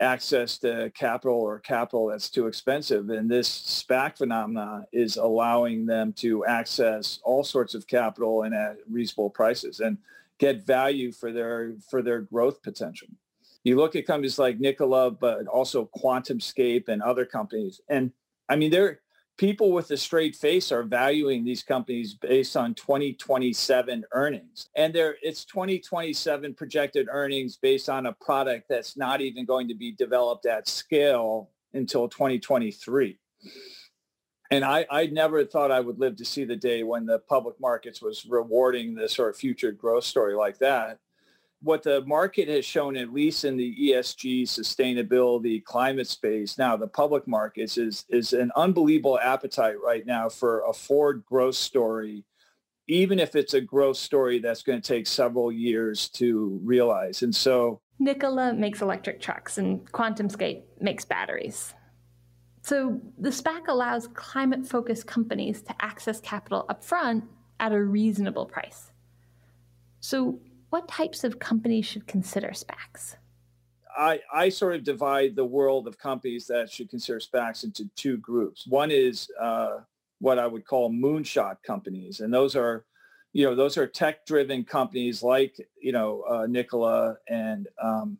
access 0.00 0.56
to 0.58 0.90
capital 0.94 1.36
or 1.36 1.58
capital 1.58 2.06
that's 2.06 2.30
too 2.30 2.46
expensive. 2.46 3.10
And 3.10 3.30
this 3.30 3.48
SPAC 3.48 4.16
phenomena 4.16 4.86
is 4.92 5.16
allowing 5.16 5.84
them 5.84 6.12
to 6.14 6.44
access 6.46 7.20
all 7.22 7.44
sorts 7.44 7.74
of 7.74 7.86
capital 7.86 8.44
and 8.44 8.54
at 8.54 8.78
reasonable 8.88 9.28
prices 9.28 9.80
and 9.80 9.98
get 10.40 10.66
value 10.66 11.12
for 11.12 11.30
their 11.30 11.74
for 11.88 12.02
their 12.02 12.22
growth 12.22 12.62
potential. 12.62 13.08
You 13.62 13.76
look 13.76 13.94
at 13.94 14.06
companies 14.06 14.38
like 14.38 14.58
Nikola, 14.58 15.10
but 15.10 15.46
also 15.46 15.90
QuantumScape 16.02 16.88
and 16.88 17.02
other 17.02 17.26
companies. 17.26 17.80
And 17.88 18.10
I 18.48 18.56
mean, 18.56 18.70
they're 18.70 19.00
people 19.36 19.70
with 19.70 19.90
a 19.90 19.96
straight 19.96 20.34
face 20.34 20.72
are 20.72 20.82
valuing 20.82 21.44
these 21.44 21.62
companies 21.62 22.14
based 22.14 22.56
on 22.56 22.74
2027 22.74 24.04
earnings. 24.12 24.68
And 24.76 24.94
there 24.94 25.16
it's 25.22 25.44
2027 25.44 26.54
projected 26.54 27.08
earnings 27.10 27.56
based 27.56 27.88
on 27.88 28.06
a 28.06 28.12
product 28.14 28.66
that's 28.68 28.96
not 28.96 29.20
even 29.20 29.44
going 29.44 29.68
to 29.68 29.74
be 29.74 29.92
developed 29.92 30.46
at 30.46 30.66
scale 30.68 31.50
until 31.74 32.08
2023. 32.08 33.18
And 34.50 34.64
I, 34.64 34.86
I 34.90 35.06
never 35.06 35.44
thought 35.44 35.70
I 35.70 35.80
would 35.80 36.00
live 36.00 36.16
to 36.16 36.24
see 36.24 36.44
the 36.44 36.56
day 36.56 36.82
when 36.82 37.06
the 37.06 37.20
public 37.20 37.60
markets 37.60 38.02
was 38.02 38.26
rewarding 38.26 38.94
this 38.94 39.14
sort 39.14 39.30
of 39.30 39.36
future 39.36 39.70
growth 39.72 40.04
story 40.04 40.34
like 40.34 40.58
that 40.58 40.98
what 41.62 41.82
the 41.82 42.04
market 42.06 42.48
has 42.48 42.64
shown, 42.64 42.96
at 42.96 43.12
least 43.12 43.44
in 43.44 43.56
the 43.56 43.74
ESG, 43.90 44.42
sustainability, 44.42 45.62
climate 45.62 46.08
space, 46.08 46.56
now 46.56 46.76
the 46.76 46.86
public 46.86 47.26
markets, 47.28 47.76
is, 47.76 48.04
is 48.08 48.32
an 48.32 48.50
unbelievable 48.56 49.18
appetite 49.20 49.76
right 49.84 50.06
now 50.06 50.28
for 50.28 50.64
a 50.66 50.72
forward 50.72 51.24
growth 51.26 51.54
story, 51.54 52.24
even 52.88 53.18
if 53.18 53.36
it's 53.36 53.54
a 53.54 53.60
growth 53.60 53.98
story 53.98 54.38
that's 54.38 54.62
going 54.62 54.80
to 54.80 54.86
take 54.86 55.06
several 55.06 55.52
years 55.52 56.08
to 56.08 56.58
realize. 56.64 57.22
And 57.22 57.34
so 57.34 57.80
Nikola 57.98 58.54
makes 58.54 58.80
electric 58.80 59.20
trucks 59.20 59.58
and 59.58 59.80
QuantumScape 59.92 60.62
makes 60.80 61.04
batteries. 61.04 61.74
So 62.70 63.00
the 63.18 63.30
SPAC 63.30 63.66
allows 63.66 64.06
climate-focused 64.06 65.04
companies 65.04 65.60
to 65.62 65.74
access 65.80 66.20
capital 66.20 66.66
upfront 66.70 67.24
at 67.58 67.72
a 67.72 67.82
reasonable 67.82 68.46
price. 68.46 68.92
So 69.98 70.38
what 70.68 70.86
types 70.86 71.24
of 71.24 71.40
companies 71.40 71.84
should 71.84 72.06
consider 72.06 72.50
SPACs? 72.50 73.16
I, 73.98 74.20
I 74.32 74.50
sort 74.50 74.76
of 74.76 74.84
divide 74.84 75.34
the 75.34 75.44
world 75.44 75.88
of 75.88 75.98
companies 75.98 76.46
that 76.46 76.70
should 76.70 76.88
consider 76.88 77.18
SPACs 77.18 77.64
into 77.64 77.90
two 77.96 78.18
groups. 78.18 78.68
One 78.68 78.92
is 78.92 79.28
uh, 79.40 79.78
what 80.20 80.38
I 80.38 80.46
would 80.46 80.64
call 80.64 80.92
moonshot 80.92 81.56
companies, 81.66 82.20
and 82.20 82.32
those 82.32 82.54
are, 82.54 82.84
you 83.32 83.44
know, 83.46 83.56
those 83.56 83.78
are 83.78 83.86
tech-driven 83.88 84.62
companies 84.62 85.24
like 85.24 85.56
you 85.82 85.90
know 85.90 86.22
uh, 86.22 86.46
Nikola 86.46 87.16
and 87.28 87.66
um, 87.82 88.16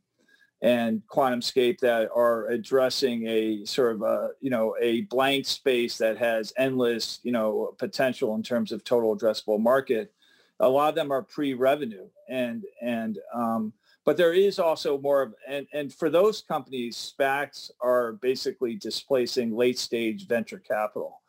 and 0.62 1.02
QuantumScape 1.07 1.79
that 1.81 2.11
are 2.14 2.49
addressing 2.49 3.26
a 3.26 3.64
sort 3.64 3.95
of 3.95 4.02
a 4.02 4.31
you 4.40 4.50
know 4.50 4.76
a 4.81 5.02
blank 5.02 5.47
space 5.47 5.97
that 5.99 6.19
has 6.19 6.52
endless 6.59 7.21
you 7.23 7.33
know 7.33 7.75
potential 7.79 8.35
in 8.35 8.43
terms 8.43 8.73
of 8.73 8.85
total 8.85 9.17
addressable 9.17 9.61
market 9.61 10.12
a 10.61 10.69
lot 10.69 10.90
of 10.90 10.95
them 10.95 11.11
are 11.11 11.23
pre-revenue 11.23 12.07
and 12.29 12.64
and 12.83 13.19
um, 13.35 13.73
but 14.05 14.17
there 14.17 14.33
is 14.33 14.59
also 14.59 14.99
more 14.99 15.23
of 15.23 15.35
and 15.49 15.67
and 15.73 15.93
for 15.93 16.11
those 16.11 16.43
companies 16.43 17.14
SPACs 17.19 17.71
are 17.81 18.12
basically 18.14 18.75
displacing 18.75 19.55
late 19.55 19.79
stage 19.79 20.26
venture 20.26 20.59
capital. 20.59 21.21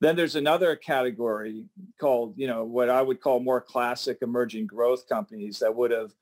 Then 0.00 0.16
there's 0.16 0.36
another 0.36 0.76
category 0.76 1.64
called 2.00 2.34
you 2.36 2.46
know 2.46 2.64
what 2.64 2.90
I 2.90 3.02
would 3.02 3.20
call 3.20 3.40
more 3.40 3.60
classic 3.60 4.18
emerging 4.22 4.66
growth 4.66 5.08
companies 5.08 5.58
that 5.60 5.74
would 5.74 5.90
have 5.90 6.12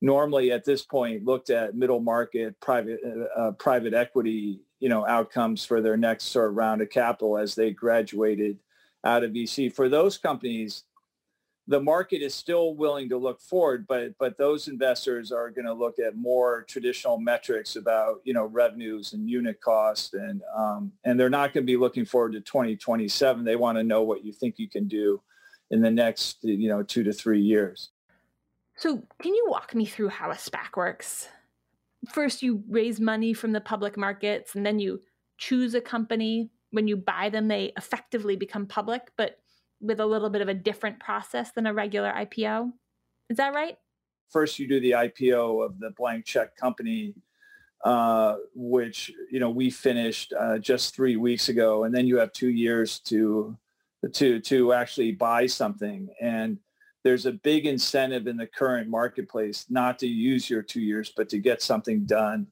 normally 0.00 0.50
at 0.50 0.64
this 0.64 0.82
point 0.82 1.24
looked 1.24 1.50
at 1.50 1.74
middle 1.74 2.00
market 2.00 2.58
private 2.60 3.00
uh, 3.04 3.40
uh 3.40 3.52
private 3.52 3.92
equity 3.92 4.60
you 4.80 4.88
know 4.88 5.06
outcomes 5.06 5.64
for 5.64 5.80
their 5.80 5.96
next 5.96 6.24
sort 6.24 6.50
of 6.50 6.56
round 6.56 6.80
of 6.82 6.90
capital 6.90 7.38
as 7.38 7.54
they 7.54 7.70
graduated 7.70 8.58
out 9.04 9.24
of 9.24 9.32
VC. 9.32 9.72
For 9.72 9.88
those 9.88 10.18
companies, 10.18 10.84
the 11.66 11.80
market 11.80 12.22
is 12.22 12.34
still 12.34 12.74
willing 12.74 13.08
to 13.10 13.16
look 13.16 13.40
forward, 13.40 13.86
but 13.86 14.12
but 14.18 14.36
those 14.38 14.66
investors 14.68 15.30
are 15.30 15.50
going 15.50 15.66
to 15.66 15.72
look 15.72 15.98
at 15.98 16.16
more 16.16 16.64
traditional 16.68 17.18
metrics 17.18 17.76
about 17.76 18.20
you 18.24 18.32
know 18.32 18.46
revenues 18.46 19.12
and 19.12 19.28
unit 19.28 19.60
cost, 19.60 20.14
and 20.14 20.42
um, 20.56 20.92
and 21.04 21.20
they're 21.20 21.30
not 21.30 21.52
going 21.52 21.64
to 21.64 21.72
be 21.72 21.76
looking 21.76 22.04
forward 22.04 22.32
to 22.32 22.40
2027. 22.40 23.44
They 23.44 23.56
want 23.56 23.78
to 23.78 23.84
know 23.84 24.02
what 24.02 24.24
you 24.24 24.32
think 24.32 24.58
you 24.58 24.68
can 24.68 24.88
do 24.88 25.22
in 25.70 25.80
the 25.80 25.90
next 25.90 26.38
you 26.42 26.68
know 26.68 26.82
two 26.82 27.04
to 27.04 27.12
three 27.12 27.40
years. 27.40 27.90
So, 28.80 29.02
can 29.20 29.34
you 29.34 29.44
walk 29.46 29.74
me 29.74 29.84
through 29.84 30.08
how 30.08 30.30
a 30.30 30.36
SPAC 30.36 30.74
works? 30.74 31.28
First, 32.14 32.42
you 32.42 32.64
raise 32.66 32.98
money 32.98 33.34
from 33.34 33.52
the 33.52 33.60
public 33.60 33.98
markets, 33.98 34.54
and 34.54 34.64
then 34.64 34.78
you 34.78 35.02
choose 35.36 35.74
a 35.74 35.82
company. 35.82 36.48
When 36.70 36.88
you 36.88 36.96
buy 36.96 37.28
them, 37.28 37.46
they 37.46 37.74
effectively 37.76 38.36
become 38.36 38.66
public, 38.66 39.12
but 39.18 39.36
with 39.82 40.00
a 40.00 40.06
little 40.06 40.30
bit 40.30 40.40
of 40.40 40.48
a 40.48 40.54
different 40.54 40.98
process 40.98 41.52
than 41.52 41.66
a 41.66 41.74
regular 41.74 42.10
IPO. 42.10 42.72
Is 43.28 43.36
that 43.36 43.52
right? 43.52 43.76
First, 44.30 44.58
you 44.58 44.66
do 44.66 44.80
the 44.80 44.92
IPO 44.92 45.62
of 45.62 45.78
the 45.78 45.90
blank 45.90 46.24
check 46.24 46.56
company, 46.56 47.12
uh, 47.84 48.36
which 48.54 49.12
you 49.30 49.40
know 49.40 49.50
we 49.50 49.68
finished 49.68 50.32
uh, 50.32 50.56
just 50.56 50.94
three 50.94 51.16
weeks 51.16 51.50
ago, 51.50 51.84
and 51.84 51.94
then 51.94 52.06
you 52.06 52.16
have 52.16 52.32
two 52.32 52.48
years 52.48 52.98
to 53.00 53.58
to 54.14 54.40
to 54.40 54.72
actually 54.72 55.12
buy 55.12 55.44
something. 55.44 56.08
And 56.18 56.56
there's 57.02 57.26
a 57.26 57.32
big 57.32 57.66
incentive 57.66 58.26
in 58.26 58.36
the 58.36 58.46
current 58.46 58.88
marketplace 58.88 59.66
not 59.70 59.98
to 60.00 60.06
use 60.06 60.50
your 60.50 60.62
two 60.62 60.80
years, 60.80 61.12
but 61.16 61.28
to 61.30 61.38
get 61.38 61.62
something 61.62 62.04
done 62.04 62.46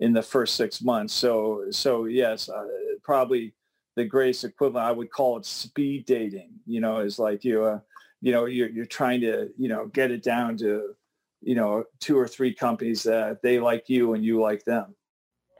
in 0.00 0.12
the 0.12 0.22
first 0.22 0.54
six 0.54 0.80
months. 0.82 1.12
So 1.14 1.64
so 1.70 2.04
yes, 2.04 2.48
uh, 2.48 2.66
probably 3.02 3.54
the 3.96 4.04
greatest 4.04 4.44
equivalent. 4.44 4.86
I 4.86 4.92
would 4.92 5.10
call 5.10 5.36
it 5.38 5.46
speed 5.46 6.06
dating. 6.06 6.50
You 6.66 6.80
know, 6.80 6.98
is 6.98 7.18
like 7.18 7.44
you, 7.44 7.64
uh, 7.64 7.80
you 8.20 8.32
know, 8.32 8.44
you're 8.46 8.68
you're 8.68 8.86
trying 8.86 9.20
to 9.22 9.50
you 9.58 9.68
know 9.68 9.86
get 9.86 10.10
it 10.10 10.22
down 10.22 10.56
to 10.58 10.94
you 11.40 11.54
know 11.54 11.84
two 11.98 12.16
or 12.16 12.28
three 12.28 12.54
companies 12.54 13.02
that 13.02 13.42
they 13.42 13.58
like 13.58 13.88
you 13.88 14.14
and 14.14 14.24
you 14.24 14.40
like 14.40 14.64
them. 14.64 14.94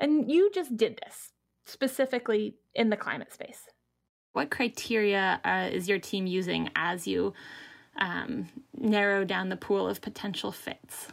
And 0.00 0.30
you 0.30 0.50
just 0.54 0.76
did 0.76 1.00
this. 1.04 1.32
specifically 1.66 2.54
in 2.74 2.90
the 2.90 2.96
climate 2.96 3.32
space. 3.32 3.62
What 4.32 4.50
criteria 4.50 5.40
uh, 5.44 5.68
is 5.72 5.88
your 5.88 5.98
team 5.98 6.26
using 6.26 6.70
as 6.76 7.06
you 7.06 7.34
um, 7.98 8.48
narrow 8.76 9.24
down 9.24 9.48
the 9.48 9.56
pool 9.56 9.88
of 9.88 10.00
potential 10.00 10.52
fits? 10.52 11.08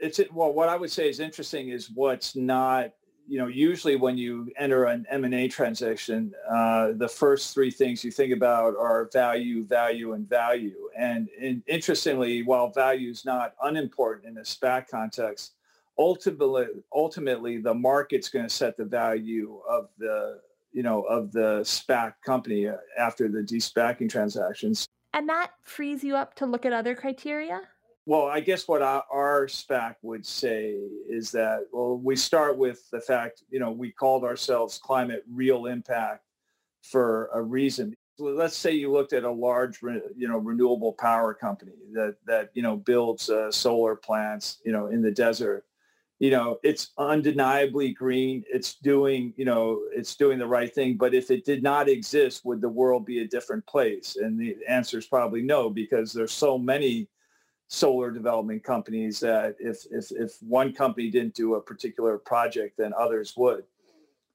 It's 0.00 0.20
well, 0.32 0.52
what 0.52 0.68
I 0.68 0.76
would 0.76 0.90
say 0.90 1.08
is 1.08 1.18
interesting 1.18 1.70
is 1.70 1.90
what's 1.90 2.36
not 2.36 2.92
you 3.28 3.38
know, 3.38 3.46
usually 3.46 3.96
when 3.96 4.16
you 4.16 4.50
enter 4.56 4.86
an 4.86 5.06
M&A 5.10 5.48
transaction, 5.48 6.32
uh, 6.50 6.92
the 6.96 7.08
first 7.08 7.52
three 7.52 7.70
things 7.70 8.02
you 8.02 8.10
think 8.10 8.32
about 8.32 8.74
are 8.74 9.10
value, 9.12 9.66
value, 9.66 10.14
and 10.14 10.26
value. 10.26 10.88
And, 10.96 11.28
and 11.38 11.62
interestingly, 11.66 12.42
while 12.42 12.70
value 12.70 13.10
is 13.10 13.26
not 13.26 13.52
unimportant 13.62 14.26
in 14.26 14.38
a 14.38 14.44
SPAC 14.44 14.88
context, 14.88 15.52
ultimately, 15.98 16.66
ultimately 16.94 17.58
the 17.58 17.74
market's 17.74 18.30
going 18.30 18.46
to 18.46 18.54
set 18.54 18.78
the 18.78 18.86
value 18.86 19.60
of 19.68 19.90
the, 19.98 20.40
you 20.72 20.82
know, 20.82 21.02
of 21.02 21.30
the 21.30 21.60
SPAC 21.60 22.14
company 22.24 22.66
after 22.98 23.28
the 23.28 23.42
de-SPACing 23.42 24.08
transactions. 24.08 24.87
And 25.12 25.28
that 25.28 25.52
frees 25.62 26.04
you 26.04 26.16
up 26.16 26.34
to 26.34 26.46
look 26.46 26.66
at 26.66 26.72
other 26.72 26.94
criteria? 26.94 27.62
Well, 28.06 28.26
I 28.26 28.40
guess 28.40 28.66
what 28.66 28.80
our, 28.80 29.46
SPAC 29.48 29.96
would 30.00 30.24
say 30.24 30.78
is 31.10 31.30
that, 31.32 31.66
well, 31.72 31.98
we 31.98 32.16
start 32.16 32.56
with 32.56 32.88
the 32.90 33.00
fact, 33.00 33.42
you 33.50 33.60
know, 33.60 33.70
we 33.70 33.92
called 33.92 34.24
ourselves 34.24 34.78
Climate 34.78 35.24
Real 35.30 35.66
Impact 35.66 36.24
for 36.82 37.28
a 37.34 37.42
reason. 37.42 37.94
Let's 38.18 38.56
say 38.56 38.72
you 38.72 38.90
looked 38.90 39.12
at 39.12 39.24
a 39.24 39.30
large, 39.30 39.82
you 39.82 40.26
know, 40.26 40.38
renewable 40.38 40.94
power 40.94 41.34
company 41.34 41.72
that, 41.92 42.16
that 42.26 42.50
you 42.54 42.62
know, 42.62 42.76
builds 42.76 43.28
uh, 43.28 43.52
solar 43.52 43.94
plants, 43.94 44.62
you 44.64 44.72
know, 44.72 44.86
in 44.86 45.02
the 45.02 45.12
desert. 45.12 45.64
You 46.18 46.30
know, 46.30 46.58
it's 46.64 46.90
undeniably 46.98 47.92
green. 47.92 48.44
It's 48.50 48.74
doing, 48.74 49.32
you 49.36 49.44
know, 49.44 49.82
it's 49.92 50.16
doing 50.16 50.38
the 50.38 50.46
right 50.46 50.74
thing. 50.74 50.96
But 50.96 51.14
if 51.14 51.30
it 51.30 51.44
did 51.44 51.62
not 51.62 51.88
exist, 51.88 52.44
would 52.44 52.60
the 52.60 52.68
world 52.68 53.06
be 53.06 53.20
a 53.20 53.28
different 53.28 53.64
place? 53.66 54.16
And 54.16 54.38
the 54.38 54.56
answer 54.68 54.98
is 54.98 55.06
probably 55.06 55.42
no, 55.42 55.70
because 55.70 56.12
there's 56.12 56.32
so 56.32 56.58
many 56.58 57.08
solar 57.68 58.10
development 58.10 58.64
companies 58.64 59.20
that 59.20 59.54
if, 59.60 59.84
if, 59.90 60.10
if 60.10 60.32
one 60.40 60.72
company 60.72 61.10
didn't 61.10 61.34
do 61.34 61.54
a 61.54 61.60
particular 61.60 62.18
project, 62.18 62.78
then 62.78 62.92
others 62.98 63.34
would. 63.36 63.62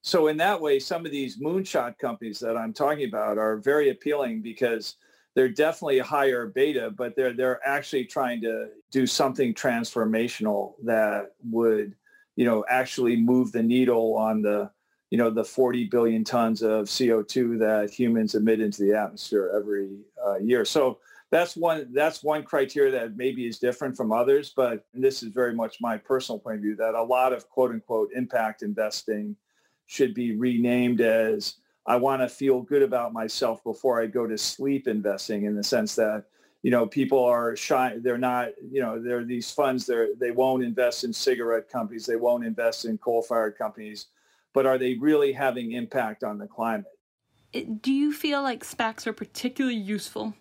So 0.04 0.28
in 0.28 0.38
that 0.38 0.60
way, 0.60 0.80
some 0.80 1.06
of 1.06 1.12
these 1.12 1.40
moonshot 1.40 1.98
companies 1.98 2.40
that 2.40 2.58
I'm 2.58 2.74
talking 2.74 3.08
about 3.08 3.38
are 3.38 3.58
very 3.58 3.90
appealing 3.90 4.42
because 4.42 4.98
they're 5.36 5.50
definitely 5.50 6.00
higher 6.00 6.48
beta, 6.48 6.92
but 6.92 7.16
they're 7.16 7.34
they're 7.34 7.66
actually 7.68 8.06
trying 8.06 8.42
to 8.42 8.70
do 8.92 9.08
something 9.08 9.54
transformational 9.54 10.74
that 10.84 11.34
would, 11.50 11.96
you 12.36 12.46
know, 12.46 12.64
actually 12.70 13.16
move 13.16 13.52
the 13.52 13.64
needle 13.64 14.16
on 14.16 14.42
the, 14.42 14.70
you 15.10 15.18
know, 15.18 15.30
the 15.30 15.44
40 15.44 15.86
billion 15.86 16.24
tons 16.24 16.62
of 16.62 16.86
CO2 16.86 17.58
that 17.60 17.92
humans 17.92 18.36
emit 18.36 18.62
into 18.62 18.84
the 18.84 18.94
atmosphere 18.94 19.52
every 19.56 19.98
uh, 20.26 20.38
year. 20.38 20.66
So 20.66 21.00
that's 21.34 21.56
one 21.56 21.88
that's 21.94 22.24
one 22.24 22.44
criteria 22.44 22.92
that 22.92 23.18
maybe 23.18 23.48
is 23.48 23.58
different 23.58 23.98
from 23.98 24.12
others 24.12 24.54
but 24.56 24.86
this 24.94 25.24
is 25.24 25.30
very 25.30 25.56
much 25.56 25.82
my 25.82 25.98
personal 25.98 26.38
point 26.38 26.58
of 26.58 26.62
view 26.62 26.76
that 26.76 26.94
a 26.94 27.02
lot 27.02 27.34
of 27.34 27.50
quote 27.50 27.72
unquote 27.72 28.12
impact 28.14 28.62
investing 28.62 29.36
should 29.88 30.14
be 30.14 30.36
renamed 30.36 31.02
as 31.02 31.56
i 31.86 31.96
want 31.96 32.22
to 32.22 32.28
feel 32.28 32.62
good 32.62 32.82
about 32.82 33.14
myself 33.14 33.64
before 33.64 34.02
i 34.02 34.06
go 34.06 34.28
to 34.28 34.38
sleep 34.38 34.88
investing 34.88 35.46
in 35.46 35.56
the 35.56 35.64
sense 35.64 35.96
that 35.96 36.26
you 36.62 36.72
know 36.72 36.86
people 36.86 37.24
are 37.24 37.56
shy 37.56 37.98
they're 38.02 38.18
not 38.18 38.50
you 38.72 38.82
know 38.82 39.02
there 39.02 39.20
are 39.20 39.26
these 39.26 39.52
funds 39.52 39.86
they 39.86 40.08
they 40.20 40.32
won't 40.32 40.64
invest 40.64 41.04
in 41.04 41.12
cigarette 41.14 41.70
companies 41.70 42.06
they 42.06 42.16
won't 42.16 42.46
invest 42.46 42.86
in 42.86 42.98
coal 42.98 43.22
fired 43.22 43.58
companies 43.58 44.08
but 44.54 44.66
are 44.66 44.78
they 44.78 44.94
really 44.96 45.32
having 45.32 45.72
impact 45.72 46.24
on 46.24 46.38
the 46.38 46.48
climate 46.48 46.86
do 47.82 47.92
you 47.92 48.12
feel 48.12 48.42
like 48.42 48.64
SPACs 48.64 49.06
are 49.06 49.14
particularly 49.14 49.78
useful 49.78 50.34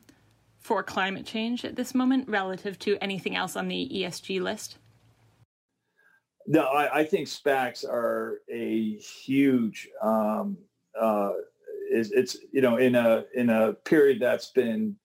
for 0.58 0.82
climate 0.82 1.26
change 1.26 1.64
at 1.64 1.76
this 1.76 1.94
moment 1.94 2.28
relative 2.28 2.78
to 2.80 2.96
anything 3.02 3.37
else 3.37 3.56
on 3.56 3.68
the 3.68 3.90
ESG 3.92 4.40
list? 4.40 4.78
No, 6.46 6.62
I, 6.64 7.00
I 7.00 7.04
think 7.04 7.28
SPACs 7.28 7.85
are 7.85 8.38
a 8.50 8.96
huge. 8.96 9.88
Um, 10.00 10.57
uh, 11.00 11.33
it's, 11.90 12.11
it's 12.11 12.37
you 12.52 12.61
know 12.61 12.76
in 12.76 12.94
a 12.94 13.24
in 13.35 13.50
a 13.50 13.72
period 13.72 14.20
that's 14.20 14.50
been 14.50 14.96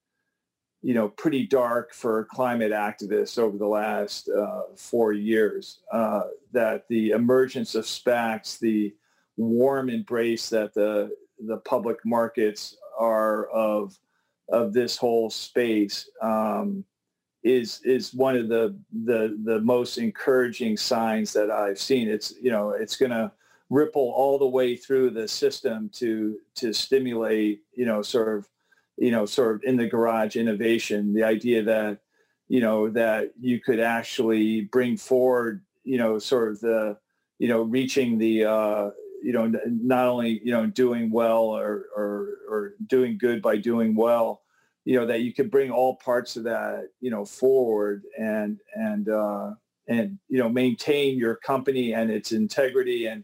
you 0.81 0.93
know 0.93 1.09
pretty 1.09 1.45
dark 1.45 1.93
for 1.93 2.25
climate 2.25 2.71
activists 2.71 3.37
over 3.37 3.57
the 3.57 3.67
last 3.67 4.29
uh, 4.29 4.61
four 4.75 5.13
years. 5.13 5.79
Uh, 5.91 6.23
that 6.53 6.87
the 6.89 7.11
emergence 7.11 7.75
of 7.75 7.85
SPACs, 7.85 8.59
the 8.59 8.93
warm 9.37 9.89
embrace 9.89 10.49
that 10.49 10.73
the 10.73 11.11
the 11.45 11.57
public 11.57 11.97
markets 12.05 12.77
are 12.97 13.47
of 13.47 13.97
of 14.49 14.73
this 14.73 14.97
whole 14.97 15.29
space 15.29 16.09
um, 16.21 16.83
is 17.43 17.81
is 17.83 18.13
one 18.13 18.35
of 18.35 18.47
the 18.47 18.77
the 19.05 19.37
the 19.43 19.59
most 19.61 19.97
encouraging 19.97 20.77
signs 20.77 21.33
that 21.33 21.51
I've 21.51 21.79
seen. 21.79 22.07
It's 22.07 22.33
you 22.41 22.51
know 22.51 22.71
it's 22.71 22.95
going 22.95 23.11
to 23.11 23.31
ripple 23.69 24.13
all 24.15 24.39
the 24.39 24.47
way 24.47 24.75
through 24.75 25.09
the 25.09 25.27
system 25.27 25.89
to 25.93 26.37
to 26.55 26.73
stimulate 26.73 27.61
you 27.75 27.85
know 27.85 28.01
sort 28.01 28.37
of 28.37 28.47
you 28.97 29.11
know 29.11 29.25
sort 29.25 29.55
of 29.55 29.63
in 29.63 29.77
the 29.77 29.87
garage 29.87 30.35
innovation. 30.35 31.13
The 31.13 31.23
idea 31.23 31.63
that 31.63 31.99
you 32.47 32.61
know 32.61 32.89
that 32.89 33.31
you 33.39 33.59
could 33.59 33.79
actually 33.79 34.61
bring 34.61 34.97
forward 34.97 35.63
you 35.83 35.97
know 35.97 36.19
sort 36.19 36.51
of 36.51 36.59
the 36.61 36.97
you 37.39 37.47
know 37.47 37.61
reaching 37.63 38.17
the 38.17 38.45
uh, 38.45 38.89
you 39.21 39.33
know, 39.33 39.51
not 39.65 40.07
only, 40.07 40.41
you 40.43 40.51
know, 40.51 40.65
doing 40.65 41.09
well 41.09 41.45
or, 41.45 41.85
or, 41.95 42.37
or 42.49 42.73
doing 42.87 43.17
good 43.17 43.41
by 43.41 43.57
doing 43.57 43.95
well, 43.95 44.41
you 44.85 44.97
know, 44.97 45.05
that 45.05 45.21
you 45.21 45.33
could 45.33 45.51
bring 45.51 45.71
all 45.71 45.95
parts 45.95 46.37
of 46.37 46.43
that, 46.43 46.89
you 47.01 47.11
know, 47.11 47.25
forward 47.25 48.03
and, 48.17 48.59
and, 48.75 49.09
uh, 49.09 49.51
and, 49.87 50.17
you 50.29 50.37
know, 50.37 50.49
maintain 50.49 51.17
your 51.17 51.35
company 51.35 51.93
and 51.93 52.11
its 52.11 52.31
integrity 52.31 53.07
and, 53.07 53.23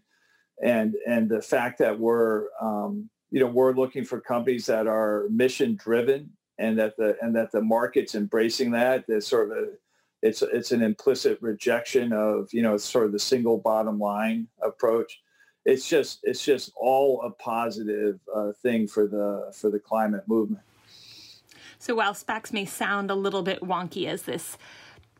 and, 0.62 0.96
and 1.08 1.30
the 1.30 1.42
fact 1.42 1.80
that 1.80 2.00
we're, 2.00 2.48
um, 2.62 3.10
you 3.32 3.39
know, 3.39 3.48
we're 3.48 3.74
looking 3.74 4.04
for 4.04 4.20
companies 4.20 4.66
that 4.68 4.88
are 4.88 5.28
mission 5.30 5.76
driven 5.76 6.30
and 6.60 6.78
that 6.78 6.96
the, 6.98 7.18
and 7.22 7.36
that 7.36 7.52
the 7.52 7.62
market's 7.62 8.16
embracing 8.16 8.72
that. 8.72 9.06
There's 9.08 9.28
sort 9.28 9.52
of 9.52 9.58
a, 9.58 9.68
it's, 10.22 10.42
it's 10.42 10.72
an 10.72 10.82
implicit 10.82 11.38
rejection 11.42 12.13
of, 12.13 12.50
you 12.54 12.62
know, 12.62 12.78
sort 12.78 13.06
of 13.06 13.12
the 13.12 13.20
single 13.20 13.58
bottom 13.58 14.00
line 14.00 14.48
approach 14.62 15.20
it's 15.66 15.88
just 15.88 16.20
it's 16.24 16.44
just 16.44 16.72
all 16.76 17.22
a 17.24 17.32
positive 17.32 18.20
uh, 18.34 18.52
thing 18.62 18.88
for 18.88 19.08
the 19.08 19.52
for 19.54 19.70
the 19.70 19.80
climate 19.80 20.24
movement. 20.28 20.63
So 21.80 21.96
while 21.96 22.13
SPACs 22.13 22.54
may 22.54 22.66
sound 22.66 23.12
a 23.12 23.16
little 23.16 23.44
bit 23.44 23.62
wonky 23.62 24.08
as 24.08 24.24
this 24.24 24.58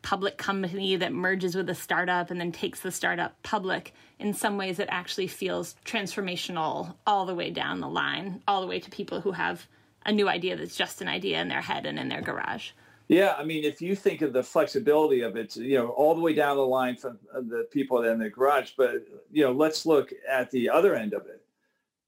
public 0.04 0.38
company 0.38 0.96
that 0.98 1.12
merges 1.12 1.56
with 1.56 1.70
a 1.70 1.76
startup 1.76 2.30
and 2.30 2.40
then 2.40 2.52
takes 2.52 2.82
the 2.82 2.92
startup 2.92 3.42
public, 3.42 3.94
in 4.20 4.34
some 4.34 4.58
ways 4.58 4.78
it 4.78 4.88
actually 4.92 5.28
feels 5.28 5.76
transformational 5.86 6.94
all 7.08 7.26
the 7.26 7.34
way 7.34 7.50
down 7.50 7.80
the 7.80 7.90
line, 7.90 8.44
all 8.48 8.62
the 8.62 8.68
way 8.68 8.80
to 8.80 8.92
people 8.92 9.22
who 9.22 9.32
have 9.32 9.66
a 10.06 10.12
new 10.12 10.30
idea 10.30 10.56
that's 10.56 10.76
just 10.76 11.02
an 11.02 11.08
idea 11.08 11.42
in 11.42 11.48
their 11.48 11.62
head 11.62 11.86
and 11.86 11.98
in 11.98 12.10
their 12.10 12.22
garage. 12.22 12.72
Yeah, 13.08 13.36
I 13.38 13.44
mean, 13.44 13.64
if 13.64 13.82
you 13.82 13.96
think 13.96 14.22
of 14.22 14.34
the 14.34 14.44
flexibility 14.44 15.22
of 15.22 15.36
it, 15.36 15.56
you 15.56 15.78
know, 15.78 15.90
all 15.90 16.16
the 16.16 16.22
way 16.22 16.34
down 16.34 16.58
the 16.58 16.66
line 16.66 16.96
from 16.96 17.20
uh, 17.34 17.42
the 17.42 17.68
people 17.72 18.04
in 18.04 18.20
the 18.20 18.30
garage, 18.30 18.72
but 18.78 19.06
you 19.32 19.44
know, 19.44 19.52
let's 19.52 19.86
look 19.86 20.14
at 20.30 20.52
the 20.52 20.70
other 20.70 20.96
end 20.96 21.14
of 21.14 21.26
it. 21.28 21.43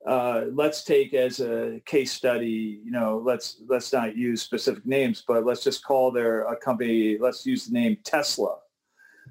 Uh, 0.06 0.46
let's 0.54 0.84
take 0.84 1.14
as 1.14 1.40
a 1.40 1.82
case 1.86 2.12
study, 2.12 2.80
you 2.84 2.92
know, 2.92 3.22
let's 3.26 3.62
let's 3.68 3.92
not 3.92 4.16
use 4.16 4.42
specific 4.42 4.86
names, 4.86 5.24
but 5.28 5.46
let's 5.46 5.64
just 5.64 5.84
call 5.84 6.12
their 6.12 6.44
a 6.44 6.56
company. 6.56 7.18
Let's 7.18 7.46
use 7.46 7.66
the 7.66 7.74
name 7.74 7.98
Tesla. 8.04 8.58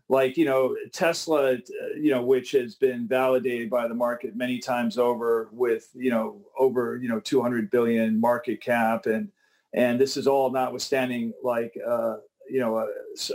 Like 0.09 0.37
you 0.37 0.45
know, 0.45 0.77
Tesla, 0.93 1.59
you 1.97 2.11
know, 2.11 2.23
which 2.23 2.51
has 2.53 2.75
been 2.75 3.07
validated 3.07 3.71
by 3.71 3.87
the 3.87 3.95
market 3.95 4.37
many 4.37 4.59
times 4.59 4.99
over 4.99 5.49
with 5.53 5.89
you 5.95 6.11
know 6.11 6.41
over 6.59 6.97
you 6.97 7.09
know 7.09 7.21
200 7.21 7.71
billion 7.71 8.21
market 8.21 8.61
cap 8.61 9.07
and 9.07 9.31
and 9.75 10.01
this 10.01 10.17
is 10.17 10.27
all 10.27 10.51
notwithstanding 10.51 11.33
like, 11.43 11.77
uh, 11.87 12.17
you 12.49 12.61
know, 12.61 12.79
a, 12.79 12.87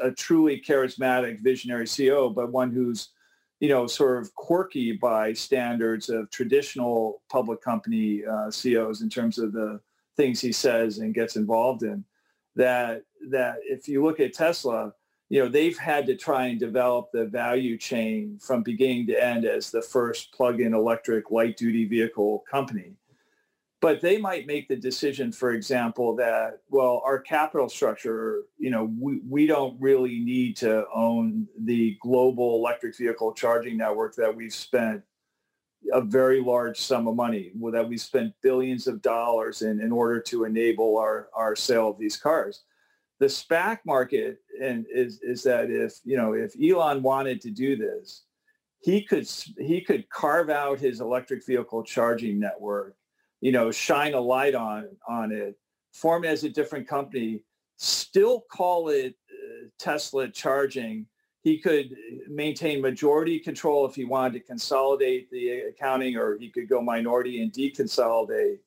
a, 0.01 0.11
truly 0.11 0.61
charismatic 0.65 1.41
visionary 1.41 1.85
CEO, 1.85 2.33
but 2.33 2.51
one 2.51 2.71
who's, 2.71 3.09
you 3.59 3.69
know, 3.69 3.87
sort 3.87 4.21
of 4.21 4.33
quirky 4.35 4.93
by 4.93 5.33
standards 5.33 6.09
of 6.09 6.29
traditional 6.29 7.21
public 7.29 7.61
company 7.61 8.23
uh, 8.25 8.49
CEOs 8.49 9.01
in 9.01 9.09
terms 9.09 9.37
of 9.37 9.51
the 9.51 9.79
things 10.15 10.39
he 10.39 10.51
says 10.51 10.99
and 10.99 11.13
gets 11.13 11.35
involved 11.35 11.83
in. 11.83 12.03
That 12.55 13.03
that 13.29 13.57
if 13.63 13.87
you 13.87 14.03
look 14.03 14.19
at 14.19 14.33
Tesla, 14.33 14.93
you 15.29 15.43
know, 15.43 15.49
they've 15.49 15.77
had 15.77 16.05
to 16.07 16.15
try 16.15 16.47
and 16.47 16.59
develop 16.59 17.11
the 17.11 17.25
value 17.25 17.77
chain 17.77 18.39
from 18.41 18.63
beginning 18.63 19.07
to 19.07 19.23
end 19.23 19.45
as 19.45 19.69
the 19.69 19.81
first 19.81 20.31
plug-in 20.33 20.73
electric 20.73 21.29
light-duty 21.29 21.85
vehicle 21.85 22.43
company 22.49 22.93
but 23.81 24.01
they 24.01 24.17
might 24.17 24.45
make 24.45 24.67
the 24.67 24.75
decision 24.75 25.31
for 25.31 25.51
example 25.51 26.15
that 26.15 26.59
well 26.69 27.01
our 27.05 27.19
capital 27.19 27.69
structure 27.69 28.43
you 28.57 28.69
know 28.69 28.91
we, 28.99 29.19
we 29.27 29.47
don't 29.47 29.79
really 29.79 30.19
need 30.19 30.55
to 30.57 30.85
own 30.93 31.47
the 31.63 31.97
global 32.01 32.55
electric 32.55 32.97
vehicle 32.97 33.33
charging 33.33 33.77
network 33.77 34.15
that 34.15 34.35
we've 34.35 34.53
spent 34.53 35.03
a 35.93 36.01
very 36.01 36.41
large 36.41 36.79
sum 36.79 37.07
of 37.07 37.15
money 37.15 37.51
that 37.71 37.87
we 37.87 37.97
spent 37.97 38.33
billions 38.41 38.87
of 38.87 39.01
dollars 39.01 39.61
in 39.61 39.79
in 39.79 39.91
order 39.91 40.19
to 40.19 40.43
enable 40.43 40.97
our, 40.97 41.29
our 41.33 41.55
sale 41.55 41.89
of 41.89 41.97
these 41.97 42.17
cars. 42.17 42.63
The 43.19 43.27
SPAC 43.27 43.79
market 43.85 44.39
and 44.61 44.85
is, 44.93 45.19
is 45.21 45.43
that 45.43 45.69
if, 45.69 45.99
you 46.03 46.15
know, 46.15 46.33
if 46.33 46.53
Elon 46.61 47.01
wanted 47.01 47.41
to 47.41 47.51
do 47.51 47.75
this, 47.75 48.23
he 48.81 49.01
could 49.03 49.29
he 49.57 49.81
could 49.81 50.09
carve 50.09 50.49
out 50.49 50.79
his 50.79 51.01
electric 51.01 51.45
vehicle 51.45 51.83
charging 51.83 52.39
network, 52.39 52.95
you 53.41 53.51
know, 53.51 53.71
shine 53.71 54.13
a 54.13 54.19
light 54.19 54.55
on 54.55 54.87
on 55.07 55.31
it, 55.31 55.57
form 55.93 56.23
it 56.23 56.29
as 56.29 56.43
a 56.43 56.49
different 56.49 56.87
company, 56.87 57.41
still 57.77 58.41
call 58.51 58.89
it 58.89 59.15
uh, 59.31 59.67
Tesla 59.77 60.29
charging, 60.29 61.05
he 61.41 61.57
could 61.57 61.95
maintain 62.27 62.81
majority 62.81 63.39
control 63.39 63.85
if 63.85 63.95
he 63.95 64.03
wanted 64.03 64.33
to 64.33 64.39
consolidate 64.41 65.31
the 65.31 65.61
accounting 65.69 66.17
or 66.17 66.37
he 66.37 66.49
could 66.49 66.67
go 66.67 66.81
minority 66.81 67.41
and 67.41 67.51
deconsolidate. 67.53 68.59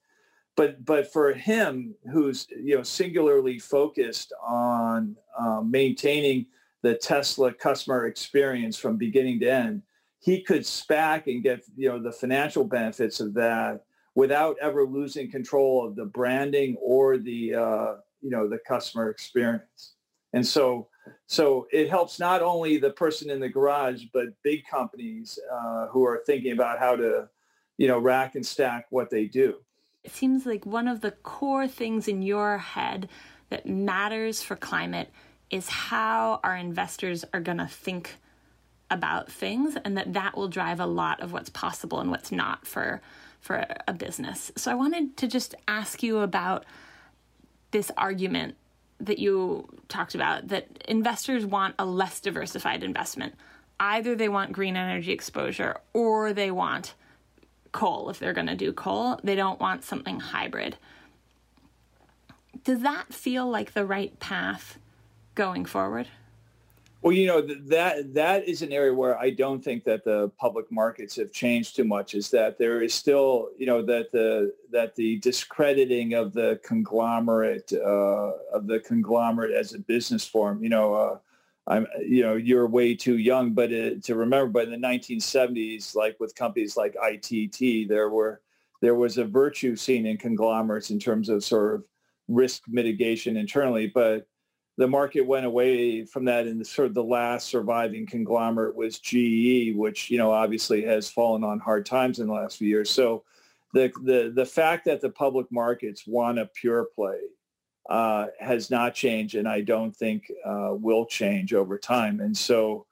But 0.57 0.85
but 0.85 1.13
for 1.13 1.33
him 1.33 1.95
who's 2.11 2.47
you 2.51 2.77
know 2.77 2.83
singularly 2.83 3.59
focused 3.59 4.33
on 4.43 5.17
um, 5.39 5.71
maintaining 5.71 6.47
the 6.83 6.95
tesla 6.97 7.53
customer 7.55 8.07
experience 8.07 8.77
from 8.77 8.97
beginning 8.97 9.41
to 9.41 9.51
end 9.51 9.83
he 10.19 10.43
could 10.43 10.63
SPAC 10.63 11.27
and 11.27 11.43
get 11.43 11.65
you 11.75 11.89
know 11.89 12.03
the 12.03 12.13
financial 12.13 12.65
benefits 12.65 13.19
of 13.21 13.33
that 13.33 13.85
without 14.15 14.57
ever 14.61 14.85
losing 14.85 15.31
control 15.31 15.87
of 15.87 15.97
the 15.97 16.05
branding 16.05 16.77
or 16.81 17.19
the 17.19 17.55
uh, 17.55 17.95
you 18.21 18.31
know 18.31 18.49
the 18.49 18.59
customer 18.59 19.11
experience 19.11 19.95
and 20.33 20.47
so 20.47 20.89
so 21.27 21.67
it 21.73 21.89
helps 21.89 22.19
not 22.19 22.43
only 22.43 22.79
the 22.79 22.91
person 22.91 23.31
in 23.31 23.41
the 23.41 23.49
garage, 23.49 24.05
but 24.13 24.27
big 24.43 24.65
companies 24.67 25.39
uh, 25.51 25.87
who 25.89 26.05
are 26.05 26.23
thinking 26.27 26.53
about 26.53 26.79
how 26.79 26.97
to, 26.97 27.29
you 27.79 27.89
know, 27.89 27.99
rack 27.99 28.35
and 28.35 28.45
stack 28.45 28.87
what 28.91 29.11
they 29.11 29.25
do. 29.25 29.57
It 30.05 30.13
seems 30.13 30.47
like 30.47 30.67
one 30.67 30.89
of 30.89 31.01
the 31.01 31.13
core 31.13 31.69
things 31.69 32.09
in 32.09 32.23
your 32.23 32.59
head 32.59 33.09
that 33.51 33.67
matters 33.67 34.43
for 34.43 34.57
climate 34.57 35.11
is 35.51 35.69
how 35.69 36.41
our 36.43 36.57
investors 36.57 37.25
are 37.33 37.41
going 37.41 37.59
to 37.59 37.67
think 37.67 38.17
about 38.91 39.31
things 39.31 39.77
and 39.85 39.97
that 39.97 40.13
that 40.13 40.37
will 40.37 40.49
drive 40.49 40.81
a 40.81 40.87
lot 40.87 41.21
of 41.21 41.33
what's 41.33 41.51
possible 41.51 42.01
and 42.01 42.11
what's 42.11 42.33
not 42.33 42.67
for 42.67 43.01
for 43.43 43.67
a 43.87 43.93
business. 43.93 44.51
So 44.57 44.71
I 44.71 44.75
wanted 44.75 45.17
to 45.19 45.27
just 45.27 45.55
ask 45.69 46.03
you 46.03 46.21
about 46.21 46.65
this 47.73 47.91
argument 47.99 48.55
that 49.01 49.19
you 49.19 49.69
talked 49.89 50.15
about 50.15 50.49
that 50.49 50.69
investors 50.89 51.45
want 51.45 51.75
a 51.79 51.85
less 51.85 52.21
diversified 52.21 52.85
investment. 52.85 53.35
Either 53.81 54.15
they 54.15 54.29
want 54.29 54.53
green 54.53 54.77
energy 54.77 55.11
exposure 55.11 55.77
or 55.93 56.33
they 56.33 56.53
want 56.53 56.95
coal 57.73 58.11
if 58.11 58.21
they're 58.21 58.33
going 58.33 58.47
to 58.47 58.55
do 58.55 58.73
coal. 58.73 59.19
They 59.25 59.35
don't 59.35 59.59
want 59.59 59.83
something 59.83 60.21
hybrid. 60.21 60.77
Does 62.63 62.81
that 62.81 63.13
feel 63.13 63.51
like 63.51 63.73
the 63.73 63.85
right 63.85 64.17
path 64.21 64.79
going 65.35 65.65
forward? 65.65 66.07
Well, 67.03 67.13
you 67.13 67.27
know 67.27 67.41
that 67.41 68.15
that 68.15 68.49
is 68.49 68.63
an 68.63 68.73
area 68.73 68.95
where 68.95 69.19
I 69.19 69.31
don't 69.31 69.63
think 69.63 69.83
that 69.85 70.05
the 70.05 70.29
public 70.39 70.71
markets 70.71 71.17
have 71.17 71.33
changed 71.33 71.75
too 71.75 71.83
much. 71.83 72.15
Is 72.15 72.31
that 72.31 72.59
there 72.59 72.81
is 72.81 72.95
still, 72.95 73.49
you 73.59 73.67
know, 73.67 73.83
that 73.83 74.13
the 74.13 74.55
that 74.71 74.95
the 74.95 75.19
discrediting 75.19 76.15
of 76.15 76.33
the 76.33 76.61
conglomerate 76.63 77.73
uh, 77.73 78.33
of 78.55 78.69
the 78.69 78.79
conglomerate 78.79 79.51
as 79.51 79.75
a 79.75 79.81
business 79.81 80.25
form. 80.25 80.63
You 80.63 80.69
know, 80.69 80.95
uh, 80.95 81.19
I'm, 81.67 81.89
you 82.07 82.23
know, 82.23 82.37
you're 82.37 82.69
way 82.69 82.95
too 82.95 83.19
young, 83.19 83.53
but 83.53 83.73
it, 83.73 84.05
to 84.05 84.15
remember. 84.15 84.53
But 84.53 84.69
in 84.69 84.81
the 84.81 84.87
1970s, 84.89 85.97
like 85.97 86.21
with 86.21 86.37
companies 86.37 86.77
like 86.77 86.95
ITT, 87.03 87.89
there 87.89 88.11
were 88.11 88.43
there 88.81 88.95
was 88.95 89.19
a 89.19 89.25
virtue 89.25 89.75
seen 89.75 90.07
in 90.07 90.19
conglomerates 90.19 90.91
in 90.91 91.01
terms 91.01 91.29
of 91.29 91.43
sort 91.43 91.75
of 91.75 91.85
risk 92.29 92.63
mitigation 92.69 93.37
internally, 93.37 93.89
but 93.89 94.29
the 94.79 94.89
market 94.89 95.23
went 95.23 95.45
away 95.45 96.05
from 96.05 96.25
that 96.25 96.47
and 96.47 96.61
the 96.61 96.65
sort 96.65 96.89
of 96.89 96.95
the 96.95 97.05
last 97.05 97.49
surviving 97.49 98.07
conglomerate 98.07 98.75
was 98.75 98.99
GE, 98.99 99.75
which, 99.77 100.11
you 100.11 100.17
know, 100.17 100.31
obviously 100.31 100.83
has 100.83 101.11
fallen 101.11 101.45
on 101.45 101.59
hard 101.59 101.85
times 101.85 102.21
in 102.21 102.27
the 102.27 102.33
last 102.33 102.57
few 102.57 102.69
years. 102.69 102.91
So 102.91 103.23
the, 103.75 103.93
the, 104.03 104.33
the 104.35 104.47
fact 104.47 104.87
that 104.87 105.01
the 105.01 105.11
public 105.11 105.51
markets 105.51 106.07
want 106.07 106.39
a 106.39 106.47
pure 106.47 106.89
play 106.95 107.19
uh, 107.91 108.29
has 108.41 108.71
not 108.71 108.95
changed 108.95 109.35
and 109.35 109.47
I 109.47 109.61
don't 109.61 109.95
think 109.95 110.31
uh, 110.45 110.71
will 110.73 111.05
change 111.05 111.53
over 111.53 111.77
time. 111.77 112.21
And 112.21 112.37
so 112.37 112.87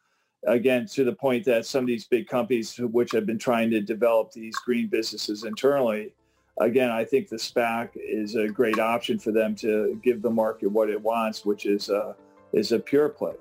again, 0.47 0.87
to 0.87 1.05
the 1.05 1.14
point 1.14 1.45
that 1.47 1.64
some 1.64 1.85
of 1.85 1.87
these 1.87 2.07
big 2.07 2.29
companies 2.29 2.77
which 2.77 3.12
have 3.12 3.25
been 3.25 3.38
trying 3.38 3.71
to 3.71 3.81
develop 3.81 4.33
these 4.33 4.57
green 4.57 4.88
businesses 4.88 5.45
internally 5.45 6.12
again, 6.59 6.91
I 6.91 7.05
think 7.05 7.29
the 7.29 7.37
SPAC 7.37 7.91
is 7.95 8.35
a 8.35 8.49
great 8.49 8.79
option 8.79 9.19
for 9.19 9.33
them 9.33 9.55
to 9.57 10.01
give 10.03 10.23
the 10.23 10.31
market 10.31 10.69
what 10.69 10.91
it 10.91 11.01
wants, 11.01 11.45
which 11.45 11.67
is 11.67 11.89
a, 11.89 12.17
is 12.53 12.73
a 12.73 12.79
pure 12.79 13.09
play. 13.09 13.35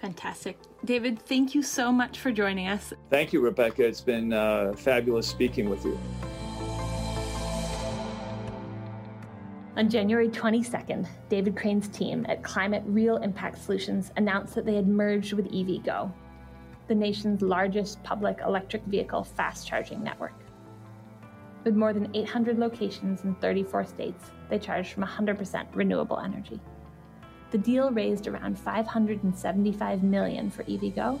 Fantastic. 0.00 0.58
David, 0.84 1.20
thank 1.20 1.54
you 1.54 1.62
so 1.62 1.92
much 1.92 2.18
for 2.18 2.32
joining 2.32 2.66
us. 2.66 2.92
Thank 3.08 3.32
you, 3.32 3.40
Rebecca. 3.40 3.84
It's 3.84 4.00
been 4.00 4.32
uh, 4.32 4.72
fabulous 4.76 5.28
speaking 5.28 5.70
with 5.70 5.84
you. 5.84 5.98
On 9.76 9.88
January 9.88 10.28
22nd, 10.28 11.06
David 11.30 11.56
Crane's 11.56 11.88
team 11.88 12.26
at 12.28 12.42
Climate 12.42 12.82
Real 12.84 13.18
Impact 13.18 13.56
Solutions 13.56 14.10
announced 14.16 14.54
that 14.54 14.66
they 14.66 14.74
had 14.74 14.86
merged 14.86 15.32
with 15.32 15.50
EVgo, 15.50 16.12
the 16.88 16.94
nation's 16.94 17.40
largest 17.40 18.02
public 18.02 18.40
electric 18.44 18.82
vehicle 18.84 19.24
fast 19.24 19.66
charging 19.66 20.02
network. 20.02 20.34
With 21.64 21.76
more 21.76 21.92
than 21.92 22.10
800 22.14 22.58
locations 22.58 23.22
in 23.22 23.34
34 23.36 23.84
states, 23.84 24.30
they 24.48 24.58
charge 24.58 24.92
from 24.92 25.04
100% 25.04 25.66
renewable 25.74 26.18
energy. 26.18 26.60
The 27.52 27.58
deal 27.58 27.90
raised 27.90 28.26
around 28.26 28.58
575 28.58 30.02
million 30.02 30.50
for 30.50 30.64
EVgo 30.64 31.20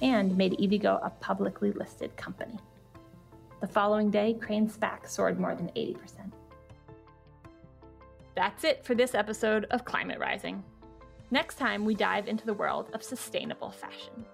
and 0.00 0.36
made 0.36 0.52
EVgo 0.52 1.04
a 1.04 1.10
publicly 1.10 1.72
listed 1.72 2.16
company. 2.16 2.58
The 3.60 3.66
following 3.66 4.10
day, 4.10 4.34
Crane 4.34 4.68
SPAC 4.68 5.08
soared 5.08 5.38
more 5.38 5.54
than 5.54 5.68
80%. 5.68 6.32
That's 8.34 8.64
it 8.64 8.84
for 8.84 8.94
this 8.94 9.14
episode 9.14 9.66
of 9.70 9.84
Climate 9.84 10.18
Rising. 10.18 10.62
Next 11.30 11.56
time, 11.56 11.84
we 11.84 11.94
dive 11.94 12.26
into 12.26 12.46
the 12.46 12.54
world 12.54 12.90
of 12.94 13.02
sustainable 13.02 13.70
fashion. 13.70 14.24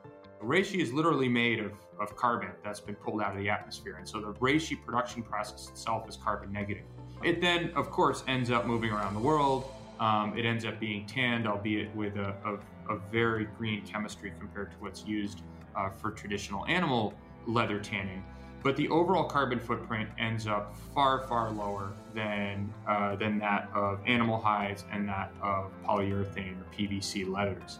Reishi 0.43 0.81
is 0.81 0.93
literally 0.93 1.29
made 1.29 1.61
of, 1.61 1.73
of 1.99 2.17
carbon 2.17 2.51
that's 2.65 2.81
been 2.81 2.95
pulled 2.95 3.21
out 3.21 3.33
of 3.33 3.39
the 3.39 3.51
atmosphere. 3.51 3.97
And 3.99 4.09
so 4.09 4.21
the 4.21 4.33
reishi 4.35 4.83
production 4.83 5.23
process 5.23 5.69
itself 5.69 6.09
is 6.09 6.17
carbon 6.17 6.51
negative. 6.51 6.85
It 7.23 7.43
then, 7.43 7.73
of 7.77 7.91
course, 7.91 8.25
ends 8.27 8.51
up 8.51 8.67
moving 8.67 8.91
around 8.91 9.15
the 9.15 9.21
world. 9.21 9.71
Um, 10.01 10.37
it 10.39 10.47
ends 10.47 10.65
up 10.65 10.81
being 10.81 11.07
tanned, 11.07 11.47
albeit 11.47 11.95
with 11.95 12.17
a, 12.17 12.35
a, 12.47 12.95
a, 12.95 12.99
very 13.13 13.45
green 13.59 13.85
chemistry 13.85 14.33
compared 14.39 14.71
to 14.71 14.77
what's 14.79 15.05
used 15.05 15.43
uh, 15.77 15.91
for 15.91 16.11
traditional 16.11 16.65
animal 16.67 17.13
leather 17.47 17.79
tanning. 17.79 18.25
But 18.63 18.77
the 18.77 18.89
overall 18.89 19.25
carbon 19.25 19.61
footprint 19.61 20.09
ends 20.19 20.47
up 20.47 20.75
far, 20.95 21.27
far 21.27 21.51
lower 21.51 21.93
than, 22.15 22.73
uh, 22.89 23.17
than 23.17 23.39
that 23.41 23.69
of 23.75 24.01
animal 24.07 24.41
hides 24.41 24.85
and 24.91 25.07
that 25.07 25.33
of 25.43 25.71
polyurethane 25.85 26.59
or 26.59 26.65
PVC 26.75 27.31
leathers. 27.31 27.79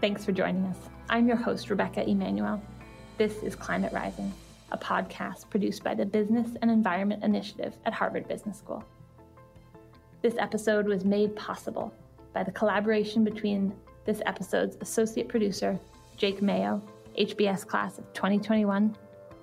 Thanks 0.00 0.24
for 0.24 0.32
joining 0.32 0.64
us. 0.64 0.78
I'm 1.10 1.28
your 1.28 1.36
host, 1.36 1.68
Rebecca 1.68 2.08
Emanuel. 2.08 2.62
This 3.18 3.42
is 3.42 3.54
Climate 3.54 3.92
Rising, 3.92 4.32
a 4.72 4.78
podcast 4.78 5.50
produced 5.50 5.84
by 5.84 5.92
the 5.92 6.06
Business 6.06 6.48
and 6.62 6.70
Environment 6.70 7.22
Initiative 7.22 7.76
at 7.84 7.92
Harvard 7.92 8.26
Business 8.26 8.56
School. 8.56 8.82
This 10.22 10.36
episode 10.38 10.86
was 10.86 11.04
made 11.04 11.36
possible 11.36 11.92
by 12.32 12.42
the 12.42 12.50
collaboration 12.50 13.24
between 13.24 13.74
this 14.06 14.22
episode's 14.24 14.78
associate 14.80 15.28
producer, 15.28 15.78
Jake 16.16 16.40
Mayo, 16.40 16.80
HBS 17.18 17.66
class 17.66 17.98
of 17.98 18.10
2021, 18.14 18.96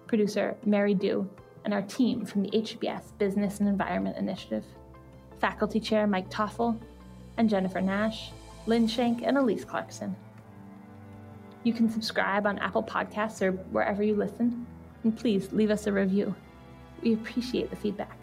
producer 0.07 0.57
Mary 0.65 0.95
Dew, 0.95 1.29
and 1.65 1.73
our 1.73 1.83
team 1.83 2.25
from 2.25 2.41
the 2.41 2.49
HBS 2.49 3.15
Business 3.19 3.59
and 3.59 3.69
Environment 3.69 4.17
Initiative, 4.17 4.65
faculty 5.39 5.79
chair 5.79 6.07
Mike 6.07 6.31
Toffel, 6.31 6.79
and 7.37 7.47
Jennifer 7.47 7.79
Nash, 7.79 8.31
Lynn 8.65 8.87
Shank, 8.87 9.21
and 9.21 9.37
Elise 9.37 9.63
Clarkson. 9.63 10.15
You 11.67 11.73
can 11.73 11.89
subscribe 11.89 12.47
on 12.47 12.59
Apple 12.59 12.81
Podcasts 12.81 13.41
or 13.41 13.51
wherever 13.51 14.01
you 14.01 14.15
listen, 14.15 14.65
and 15.03 15.17
please 15.17 15.51
leave 15.51 15.69
us 15.69 15.85
a 15.85 15.91
review. 15.91 16.33
We 17.01 17.13
appreciate 17.13 17.69
the 17.69 17.75
feedback. 17.75 18.17